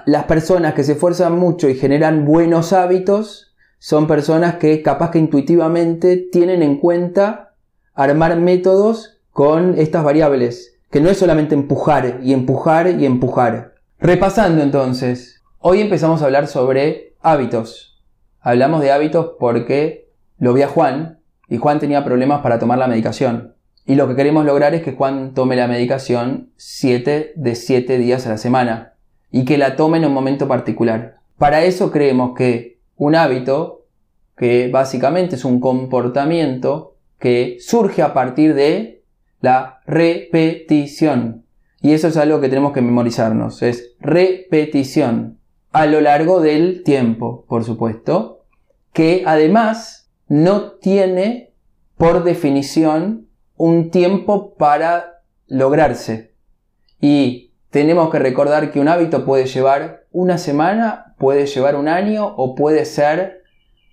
las 0.06 0.24
personas 0.24 0.74
que 0.74 0.82
se 0.82 0.94
esfuerzan 0.94 1.38
mucho 1.38 1.68
y 1.68 1.76
generan 1.76 2.24
buenos 2.24 2.72
hábitos 2.72 3.47
son 3.78 4.06
personas 4.06 4.56
que 4.56 4.82
capaz 4.82 5.10
que 5.10 5.18
intuitivamente 5.18 6.16
tienen 6.16 6.62
en 6.62 6.78
cuenta 6.78 7.54
armar 7.94 8.36
métodos 8.36 9.20
con 9.32 9.78
estas 9.78 10.04
variables, 10.04 10.78
que 10.90 11.00
no 11.00 11.10
es 11.10 11.18
solamente 11.18 11.54
empujar 11.54 12.20
y 12.22 12.32
empujar 12.32 13.00
y 13.00 13.06
empujar. 13.06 13.74
Repasando 14.00 14.62
entonces, 14.62 15.42
hoy 15.58 15.80
empezamos 15.80 16.22
a 16.22 16.24
hablar 16.24 16.46
sobre 16.46 17.14
hábitos. 17.20 18.00
Hablamos 18.40 18.80
de 18.80 18.92
hábitos 18.92 19.32
porque 19.38 20.08
lo 20.38 20.54
vi 20.54 20.62
a 20.62 20.68
Juan 20.68 21.20
y 21.48 21.58
Juan 21.58 21.78
tenía 21.78 22.04
problemas 22.04 22.40
para 22.40 22.58
tomar 22.58 22.78
la 22.78 22.88
medicación. 22.88 23.54
Y 23.86 23.94
lo 23.94 24.06
que 24.06 24.16
queremos 24.16 24.44
lograr 24.44 24.74
es 24.74 24.82
que 24.82 24.92
Juan 24.92 25.34
tome 25.34 25.56
la 25.56 25.66
medicación 25.66 26.50
7 26.56 27.32
de 27.34 27.54
7 27.54 27.98
días 27.98 28.26
a 28.26 28.30
la 28.30 28.38
semana 28.38 28.94
y 29.30 29.44
que 29.44 29.58
la 29.58 29.76
tome 29.76 29.98
en 29.98 30.04
un 30.04 30.12
momento 30.12 30.46
particular. 30.46 31.16
Para 31.38 31.64
eso 31.64 31.90
creemos 31.90 32.36
que 32.36 32.77
un 32.98 33.14
hábito, 33.14 33.86
que 34.36 34.68
básicamente 34.68 35.36
es 35.36 35.44
un 35.44 35.60
comportamiento 35.60 36.96
que 37.18 37.56
surge 37.60 38.02
a 38.02 38.12
partir 38.12 38.54
de 38.54 39.02
la 39.40 39.80
repetición. 39.86 41.44
Y 41.80 41.92
eso 41.92 42.08
es 42.08 42.16
algo 42.16 42.40
que 42.40 42.48
tenemos 42.48 42.72
que 42.72 42.82
memorizarnos, 42.82 43.62
es 43.62 43.94
repetición 44.00 45.38
a 45.72 45.86
lo 45.86 46.00
largo 46.00 46.40
del 46.40 46.82
tiempo, 46.82 47.44
por 47.48 47.64
supuesto, 47.64 48.44
que 48.92 49.22
además 49.26 50.10
no 50.28 50.72
tiene 50.72 51.52
por 51.96 52.24
definición 52.24 53.28
un 53.56 53.90
tiempo 53.90 54.54
para 54.54 55.22
lograrse. 55.46 56.34
Y 57.00 57.47
tenemos 57.70 58.10
que 58.10 58.18
recordar 58.18 58.70
que 58.70 58.80
un 58.80 58.88
hábito 58.88 59.24
puede 59.24 59.46
llevar 59.46 60.04
una 60.10 60.38
semana, 60.38 61.14
puede 61.18 61.46
llevar 61.46 61.76
un 61.76 61.88
año 61.88 62.26
o 62.36 62.54
puede 62.54 62.84
ser 62.84 63.42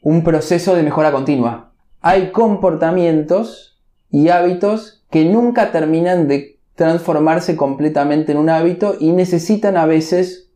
un 0.01 0.23
proceso 0.23 0.75
de 0.75 0.83
mejora 0.83 1.11
continua. 1.11 1.73
Hay 2.01 2.31
comportamientos 2.31 3.81
y 4.09 4.29
hábitos 4.29 5.03
que 5.09 5.25
nunca 5.25 5.71
terminan 5.71 6.27
de 6.27 6.59
transformarse 6.75 7.55
completamente 7.55 8.31
en 8.31 8.37
un 8.37 8.49
hábito 8.49 8.95
y 8.99 9.11
necesitan 9.11 9.77
a 9.77 9.85
veces 9.85 10.51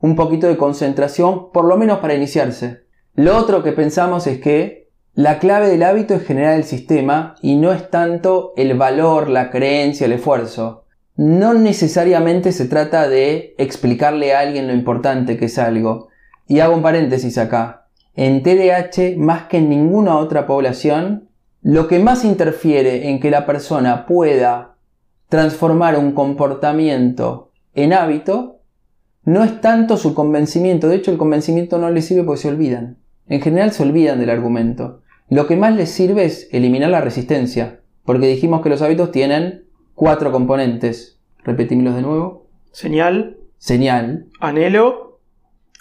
un 0.00 0.16
poquito 0.16 0.46
de 0.46 0.56
concentración, 0.56 1.50
por 1.52 1.64
lo 1.64 1.76
menos 1.76 1.98
para 1.98 2.14
iniciarse. 2.14 2.84
Lo 3.14 3.36
otro 3.36 3.62
que 3.62 3.72
pensamos 3.72 4.26
es 4.26 4.40
que 4.40 4.88
la 5.14 5.38
clave 5.38 5.68
del 5.68 5.82
hábito 5.82 6.14
es 6.14 6.24
generar 6.24 6.54
el 6.54 6.64
sistema 6.64 7.34
y 7.42 7.56
no 7.56 7.72
es 7.72 7.90
tanto 7.90 8.52
el 8.56 8.76
valor, 8.78 9.28
la 9.28 9.50
creencia, 9.50 10.06
el 10.06 10.12
esfuerzo. 10.12 10.84
No 11.22 11.52
necesariamente 11.52 12.50
se 12.50 12.64
trata 12.64 13.06
de 13.06 13.54
explicarle 13.58 14.32
a 14.32 14.40
alguien 14.40 14.66
lo 14.66 14.72
importante 14.72 15.36
que 15.36 15.44
es 15.44 15.58
algo. 15.58 16.08
Y 16.48 16.60
hago 16.60 16.74
un 16.74 16.80
paréntesis 16.80 17.36
acá. 17.36 17.88
En 18.14 18.42
TDAH, 18.42 19.18
más 19.18 19.42
que 19.42 19.58
en 19.58 19.68
ninguna 19.68 20.16
otra 20.16 20.46
población, 20.46 21.28
lo 21.60 21.88
que 21.88 21.98
más 21.98 22.24
interfiere 22.24 23.10
en 23.10 23.20
que 23.20 23.30
la 23.30 23.44
persona 23.44 24.06
pueda 24.06 24.76
transformar 25.28 25.98
un 25.98 26.12
comportamiento 26.12 27.50
en 27.74 27.92
hábito 27.92 28.60
no 29.22 29.44
es 29.44 29.60
tanto 29.60 29.98
su 29.98 30.14
convencimiento, 30.14 30.88
de 30.88 30.96
hecho 30.96 31.10
el 31.10 31.18
convencimiento 31.18 31.76
no 31.76 31.90
les 31.90 32.06
sirve 32.06 32.24
porque 32.24 32.40
se 32.40 32.48
olvidan. 32.48 32.96
En 33.28 33.42
general 33.42 33.72
se 33.72 33.82
olvidan 33.82 34.20
del 34.20 34.30
argumento. 34.30 35.02
Lo 35.28 35.46
que 35.46 35.56
más 35.56 35.76
les 35.76 35.90
sirve 35.90 36.24
es 36.24 36.48
eliminar 36.50 36.88
la 36.88 37.02
resistencia, 37.02 37.80
porque 38.06 38.26
dijimos 38.26 38.62
que 38.62 38.70
los 38.70 38.80
hábitos 38.80 39.12
tienen 39.12 39.68
cuatro 40.00 40.32
componentes. 40.32 41.18
Repetímoslos 41.44 41.94
de 41.94 42.00
nuevo. 42.00 42.46
Señal. 42.72 43.36
Señal. 43.58 44.28
Anhelo. 44.40 45.20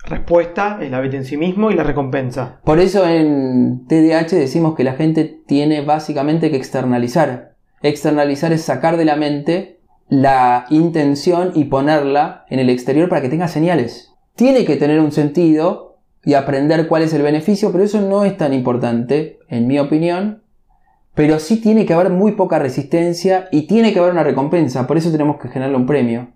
Respuesta, 0.03 0.77
el 0.81 0.93
hábito 0.93 1.15
en 1.15 1.23
sí 1.23 1.37
mismo 1.37 1.71
y 1.71 1.75
la 1.75 1.83
recompensa. 1.83 2.59
Por 2.65 2.79
eso 2.79 3.07
en 3.07 3.87
TDAH 3.87 4.35
decimos 4.35 4.75
que 4.75 4.83
la 4.83 4.95
gente 4.95 5.23
tiene 5.23 5.85
básicamente 5.85 6.51
que 6.51 6.57
externalizar. 6.57 7.55
Externalizar 7.81 8.51
es 8.51 8.61
sacar 8.61 8.97
de 8.97 9.05
la 9.05 9.15
mente 9.15 9.79
la 10.09 10.65
intención 10.69 11.53
y 11.55 11.65
ponerla 11.65 12.45
en 12.49 12.59
el 12.59 12.69
exterior 12.69 13.07
para 13.07 13.21
que 13.21 13.29
tenga 13.29 13.47
señales. 13.47 14.13
Tiene 14.35 14.65
que 14.65 14.75
tener 14.75 14.99
un 14.99 15.13
sentido 15.13 16.01
y 16.25 16.33
aprender 16.33 16.89
cuál 16.89 17.03
es 17.03 17.13
el 17.13 17.21
beneficio, 17.21 17.71
pero 17.71 17.85
eso 17.85 18.01
no 18.01 18.25
es 18.25 18.35
tan 18.35 18.53
importante, 18.53 19.39
en 19.47 19.65
mi 19.65 19.79
opinión. 19.79 20.43
Pero 21.19 21.37
sí 21.39 21.57
tiene 21.59 21.85
que 21.85 21.93
haber 21.93 22.11
muy 22.11 22.31
poca 22.31 22.59
resistencia 22.59 23.49
y 23.51 23.67
tiene 23.67 23.91
que 23.91 23.99
haber 23.99 24.13
una 24.13 24.23
recompensa, 24.23 24.87
por 24.87 24.95
eso 24.95 25.11
tenemos 25.11 25.37
que 25.37 25.49
generarle 25.49 25.75
un 25.75 25.85
premio. 25.85 26.29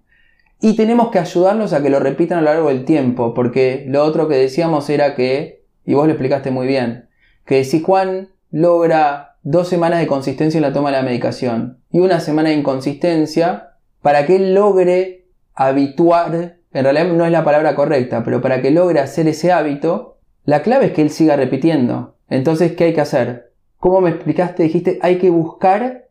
Y 0.59 0.75
tenemos 0.75 1.09
que 1.09 1.19
ayudarlos 1.19 1.71
a 1.71 1.81
que 1.81 1.89
lo 1.89 2.01
repitan 2.01 2.39
a 2.39 2.41
lo 2.41 2.47
largo 2.47 2.67
del 2.67 2.83
tiempo, 2.83 3.33
porque 3.33 3.85
lo 3.87 4.03
otro 4.03 4.27
que 4.27 4.35
decíamos 4.35 4.89
era 4.89 5.15
que, 5.15 5.63
y 5.85 5.93
vos 5.93 6.05
lo 6.05 6.11
explicaste 6.11 6.51
muy 6.51 6.67
bien, 6.67 7.07
que 7.45 7.63
si 7.63 7.81
Juan 7.81 8.31
logra 8.51 9.37
dos 9.41 9.69
semanas 9.69 10.01
de 10.01 10.07
consistencia 10.07 10.57
en 10.57 10.63
la 10.63 10.73
toma 10.73 10.91
de 10.91 10.97
la 10.97 11.03
medicación 11.03 11.77
y 11.89 11.99
una 11.99 12.19
semana 12.19 12.49
de 12.49 12.55
inconsistencia 12.55 13.77
para 14.01 14.25
que 14.25 14.35
él 14.35 14.53
logre 14.53 15.27
habituar, 15.53 16.57
en 16.73 16.83
realidad 16.83 17.07
no 17.07 17.25
es 17.25 17.31
la 17.31 17.45
palabra 17.45 17.73
correcta, 17.75 18.25
pero 18.25 18.41
para 18.41 18.61
que 18.61 18.71
logre 18.71 18.99
hacer 18.99 19.29
ese 19.29 19.53
hábito, 19.53 20.17
la 20.43 20.61
clave 20.61 20.87
es 20.87 20.91
que 20.91 21.03
él 21.03 21.09
siga 21.09 21.37
repitiendo. 21.37 22.17
Entonces, 22.27 22.73
¿qué 22.73 22.83
hay 22.83 22.93
que 22.93 22.99
hacer? 22.99 23.52
¿Cómo 23.83 23.99
me 23.99 24.11
explicaste? 24.11 24.63
Dijiste, 24.63 24.97
hay 25.01 25.17
que 25.17 25.29
buscar 25.29 26.05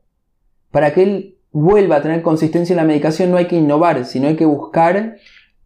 para 0.71 0.93
que 0.93 1.05
él 1.05 1.39
vuelva 1.53 1.97
a 1.97 2.03
tener 2.03 2.21
consistencia 2.21 2.75
en 2.75 2.77
la 2.77 2.85
medicación, 2.85 3.31
no 3.31 3.39
hay 3.39 3.47
que 3.47 3.57
innovar, 3.57 4.05
sino 4.05 4.29
hay 4.29 4.37
que 4.37 4.45
buscar... 4.45 5.17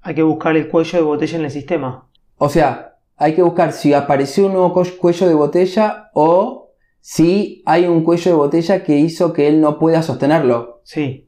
Hay 0.02 0.14
que 0.14 0.22
buscar 0.22 0.56
el 0.56 0.68
cuello 0.68 1.00
de 1.00 1.04
botella 1.04 1.36
en 1.36 1.44
el 1.46 1.50
sistema. 1.50 2.06
O 2.36 2.48
sea, 2.48 2.94
hay 3.16 3.34
que 3.34 3.42
buscar 3.42 3.72
si 3.72 3.92
apareció 3.92 4.46
un 4.46 4.52
nuevo 4.52 4.72
cuello 4.72 5.26
de 5.26 5.34
botella 5.34 6.10
o 6.14 6.70
si 7.00 7.64
hay 7.66 7.86
un 7.86 8.04
cuello 8.04 8.30
de 8.30 8.36
botella 8.36 8.84
que 8.84 8.96
hizo 8.98 9.32
que 9.32 9.48
él 9.48 9.60
no 9.60 9.80
pueda 9.80 10.00
sostenerlo. 10.04 10.82
Sí. 10.84 11.26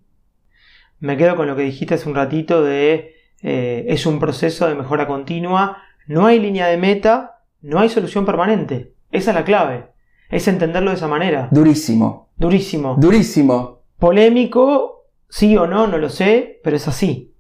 Me 1.01 1.17
quedo 1.17 1.35
con 1.35 1.49
lo 1.49 1.57
que 1.57 1.63
dijiste 1.63 1.95
hace 1.95 2.09
un 2.09 2.15
ratito 2.15 2.63
de 2.63 3.17
eh, 3.43 3.87
es 3.89 4.07
un 4.07 4.21
proceso 4.21 4.69
de 4.69 4.77
mejora 4.77 5.09
continua, 5.09 5.79
no 6.07 6.27
hay 6.27 6.39
línea 6.39 6.69
de 6.69 6.77
meta, 6.77 7.41
no 7.63 7.81
hay 7.81 7.89
solución 7.89 8.25
permanente. 8.25 8.93
Esa 9.11 9.33
es 9.33 9.35
la 9.35 9.45
clave. 9.45 9.98
Es 10.31 10.47
entenderlo 10.47 10.91
de 10.91 10.97
esa 10.97 11.09
manera. 11.09 11.49
Durísimo. 11.51 12.29
Durísimo. 12.37 12.97
Durísimo. 12.99 13.81
Polémico, 13.99 15.07
sí 15.29 15.57
o 15.57 15.67
no, 15.67 15.87
no 15.87 15.99
lo 15.99 16.11
sé, 16.11 16.61
pero 16.63 16.77
es 16.77 16.87
así. 16.87 17.35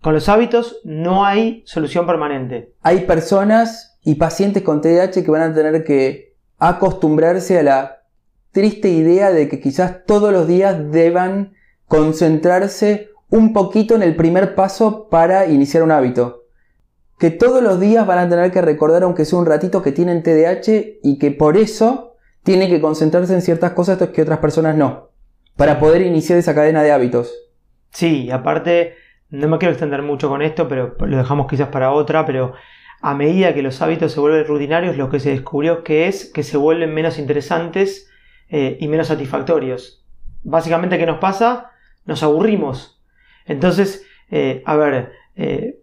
Con 0.00 0.14
los 0.14 0.28
hábitos 0.28 0.80
no 0.84 1.24
hay 1.24 1.62
solución 1.66 2.06
permanente. 2.06 2.74
Hay 2.82 3.00
personas 3.00 3.98
y 4.04 4.14
pacientes 4.14 4.62
con 4.62 4.80
TDAH 4.80 5.24
que 5.24 5.30
van 5.30 5.42
a 5.42 5.54
tener 5.54 5.82
que 5.82 6.36
acostumbrarse 6.58 7.58
a 7.58 7.62
la 7.64 8.02
triste 8.52 8.88
idea 8.88 9.32
de 9.32 9.48
que 9.48 9.60
quizás 9.60 10.04
todos 10.06 10.32
los 10.32 10.46
días 10.46 10.92
deban 10.92 11.54
concentrarse 11.86 13.10
un 13.30 13.52
poquito 13.52 13.96
en 13.96 14.02
el 14.02 14.14
primer 14.14 14.54
paso 14.54 15.08
para 15.10 15.46
iniciar 15.46 15.82
un 15.82 15.90
hábito. 15.90 16.44
Que 17.18 17.30
todos 17.30 17.62
los 17.62 17.80
días 17.80 18.06
van 18.06 18.18
a 18.18 18.28
tener 18.28 18.52
que 18.52 18.62
recordar, 18.62 19.02
aunque 19.02 19.24
sea 19.24 19.40
un 19.40 19.46
ratito, 19.46 19.82
que 19.82 19.90
tienen 19.90 20.22
TDAH 20.22 20.98
y 21.02 21.18
que 21.18 21.32
por 21.32 21.56
eso 21.56 22.14
tienen 22.42 22.70
que 22.70 22.80
concentrarse 22.80 23.34
en 23.34 23.42
ciertas 23.42 23.72
cosas 23.72 23.98
que 24.08 24.22
otras 24.22 24.38
personas 24.38 24.76
no. 24.76 25.10
Para 25.56 25.78
poder 25.78 26.02
iniciar 26.02 26.38
esa 26.38 26.54
cadena 26.54 26.82
de 26.82 26.92
hábitos. 26.92 27.32
Sí, 27.90 28.30
aparte, 28.30 28.94
no 29.30 29.48
me 29.48 29.58
quiero 29.58 29.72
extender 29.72 30.02
mucho 30.02 30.28
con 30.28 30.42
esto, 30.42 30.68
pero 30.68 30.96
lo 31.00 31.16
dejamos 31.16 31.46
quizás 31.48 31.68
para 31.68 31.90
otra, 31.92 32.24
pero 32.24 32.54
a 33.00 33.14
medida 33.14 33.54
que 33.54 33.62
los 33.62 33.80
hábitos 33.82 34.12
se 34.12 34.20
vuelven 34.20 34.46
rutinarios, 34.46 34.96
lo 34.96 35.10
que 35.10 35.20
se 35.20 35.30
descubrió 35.30 35.84
que 35.84 36.08
es 36.08 36.26
que 36.32 36.42
se 36.42 36.56
vuelven 36.56 36.94
menos 36.94 37.18
interesantes 37.18 38.10
eh, 38.48 38.76
y 38.80 38.88
menos 38.88 39.08
satisfactorios. 39.08 40.04
Básicamente, 40.42 40.98
¿qué 40.98 41.06
nos 41.06 41.18
pasa? 41.18 41.70
Nos 42.06 42.22
aburrimos. 42.22 43.02
Entonces, 43.46 44.06
eh, 44.30 44.62
a 44.66 44.76
ver, 44.76 45.12
eh, 45.36 45.78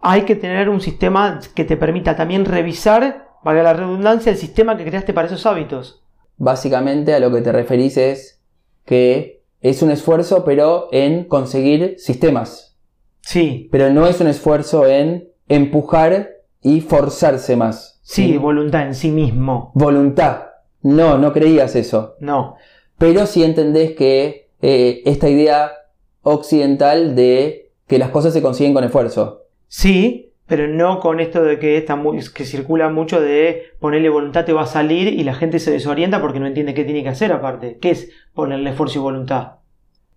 hay 0.00 0.22
que 0.22 0.36
tener 0.36 0.68
un 0.68 0.80
sistema 0.80 1.40
que 1.54 1.64
te 1.64 1.76
permita 1.76 2.16
también 2.16 2.44
revisar, 2.44 3.27
valga 3.42 3.62
la 3.62 3.72
redundancia, 3.72 4.32
el 4.32 4.38
sistema 4.38 4.76
que 4.76 4.84
creaste 4.84 5.12
para 5.12 5.26
esos 5.26 5.46
hábitos. 5.46 6.02
Básicamente 6.36 7.14
a 7.14 7.20
lo 7.20 7.32
que 7.32 7.40
te 7.40 7.52
referís 7.52 7.96
es 7.96 8.40
que 8.84 9.42
es 9.60 9.82
un 9.82 9.90
esfuerzo, 9.90 10.44
pero 10.44 10.88
en 10.92 11.24
conseguir 11.24 11.96
sistemas. 11.98 12.76
Sí. 13.20 13.68
Pero 13.70 13.90
no 13.90 14.06
es 14.06 14.20
un 14.20 14.28
esfuerzo 14.28 14.86
en 14.86 15.28
empujar 15.48 16.30
y 16.62 16.80
forzarse 16.80 17.56
más. 17.56 18.00
Sí, 18.02 18.38
voluntad 18.38 18.86
en 18.86 18.94
sí 18.94 19.10
mismo. 19.10 19.72
Voluntad. 19.74 20.44
No, 20.82 21.18
no 21.18 21.32
creías 21.32 21.76
eso. 21.76 22.16
No. 22.20 22.56
Pero 22.96 23.26
sí 23.26 23.44
entendés 23.44 23.94
que 23.94 24.50
eh, 24.62 25.02
esta 25.04 25.28
idea 25.28 25.72
occidental 26.22 27.14
de 27.14 27.72
que 27.86 27.98
las 27.98 28.10
cosas 28.10 28.32
se 28.32 28.42
consiguen 28.42 28.74
con 28.74 28.84
esfuerzo. 28.84 29.42
Sí, 29.66 30.27
pero 30.48 30.66
no 30.66 30.98
con 30.98 31.20
esto 31.20 31.44
de 31.44 31.58
que, 31.58 31.76
está 31.76 31.94
muy, 31.94 32.20
que 32.34 32.46
circula 32.46 32.88
mucho 32.88 33.20
de 33.20 33.64
ponerle 33.78 34.08
voluntad 34.08 34.46
te 34.46 34.54
va 34.54 34.62
a 34.62 34.66
salir 34.66 35.08
y 35.08 35.22
la 35.22 35.34
gente 35.34 35.58
se 35.58 35.70
desorienta 35.70 36.22
porque 36.22 36.40
no 36.40 36.46
entiende 36.46 36.72
qué 36.72 36.84
tiene 36.84 37.02
que 37.02 37.10
hacer 37.10 37.32
aparte. 37.32 37.76
¿Qué 37.80 37.90
es 37.90 38.08
ponerle 38.32 38.70
esfuerzo 38.70 38.98
y 38.98 39.02
voluntad? 39.02 39.52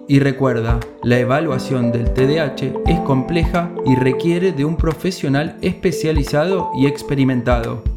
Y 0.08 0.18
recuerda, 0.18 0.80
la 1.02 1.18
evaluación 1.18 1.92
del 1.92 2.14
TDAH 2.14 2.72
es 2.86 3.00
compleja 3.00 3.70
y 3.84 3.96
requiere 3.96 4.52
de 4.52 4.64
un 4.64 4.76
profesional 4.76 5.58
especializado 5.60 6.70
y 6.74 6.86
experimentado. 6.86 7.89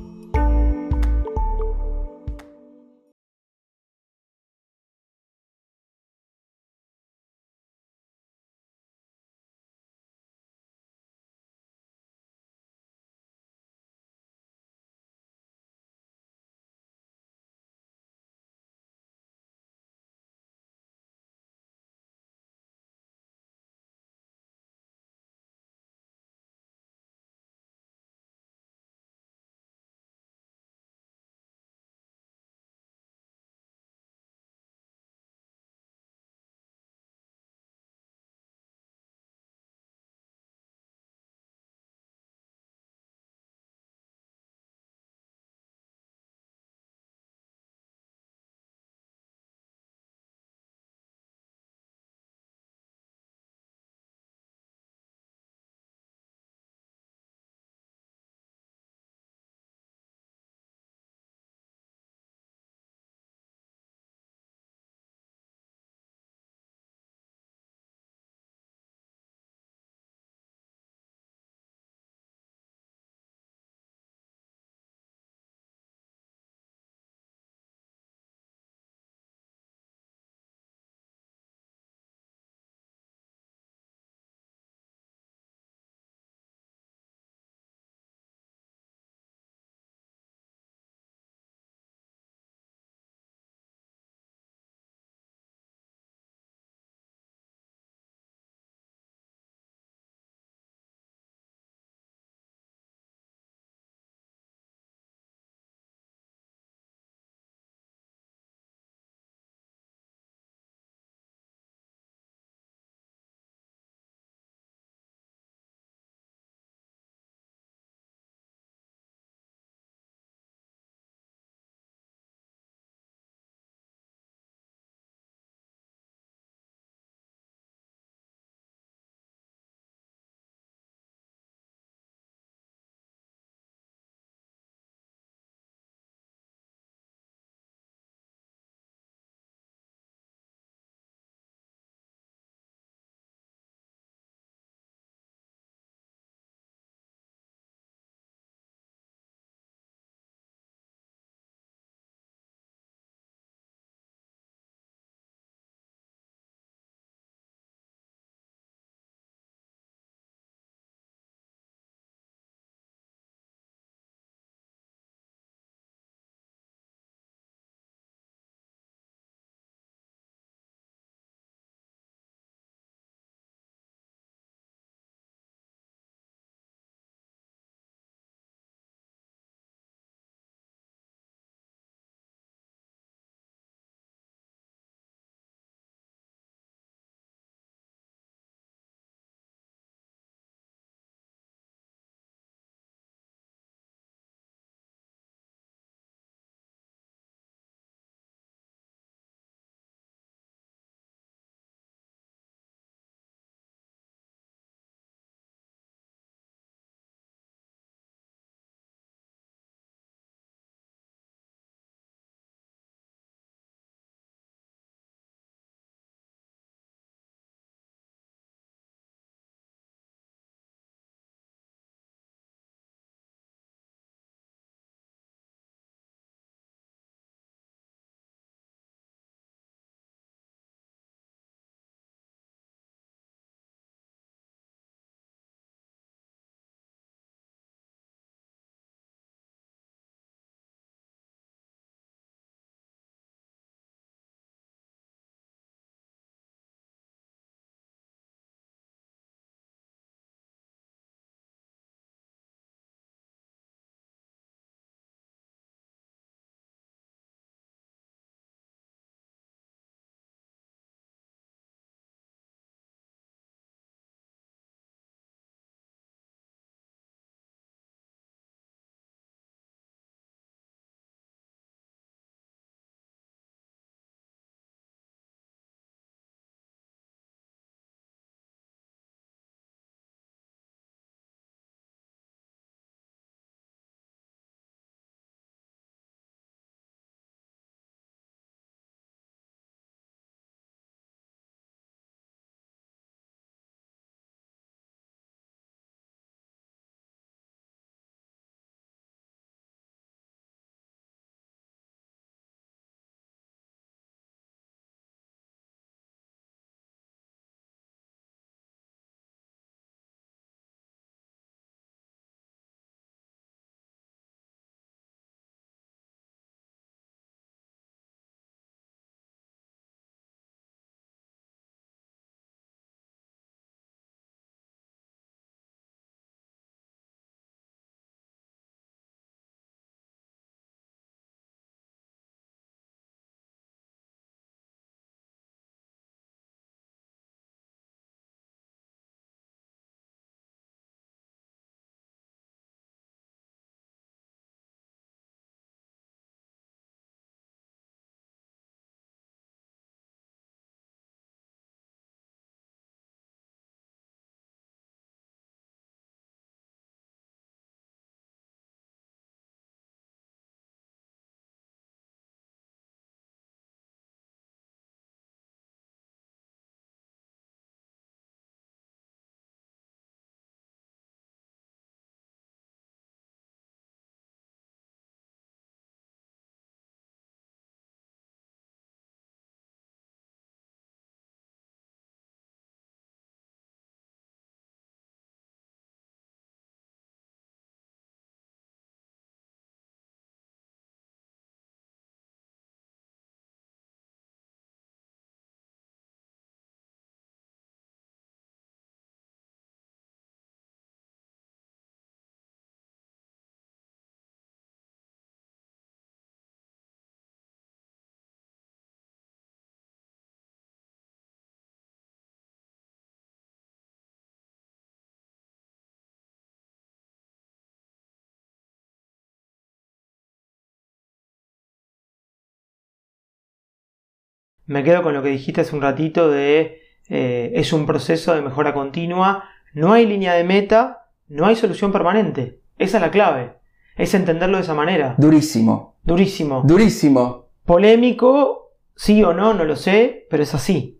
Me 424.65 424.83
quedo 424.83 425.03
con 425.03 425.13
lo 425.13 425.21
que 425.21 425.29
dijiste 425.29 425.61
hace 425.61 425.75
un 425.75 425.81
ratito 425.81 426.29
de 426.29 426.81
eh, 427.09 427.51
es 427.55 427.73
un 427.73 427.85
proceso 427.85 428.33
de 428.33 428.41
mejora 428.41 428.73
continua, 428.73 429.45
no 429.73 429.93
hay 429.93 430.05
línea 430.05 430.33
de 430.33 430.43
meta, 430.43 431.07
no 431.27 431.45
hay 431.45 431.55
solución 431.55 431.91
permanente. 431.91 432.59
Esa 432.77 432.97
es 432.97 433.01
la 433.01 433.11
clave. 433.11 433.53
Es 433.95 434.13
entenderlo 434.13 434.57
de 434.57 434.63
esa 434.63 434.73
manera. 434.73 435.15
Durísimo. 435.17 435.95
Durísimo. 436.03 436.63
Durísimo. 436.65 437.49
Polémico, 437.65 438.71
sí 438.95 439.23
o 439.23 439.33
no, 439.33 439.53
no 439.53 439.63
lo 439.63 439.75
sé, 439.75 440.27
pero 440.29 440.43
es 440.43 440.53
así. 440.53 440.99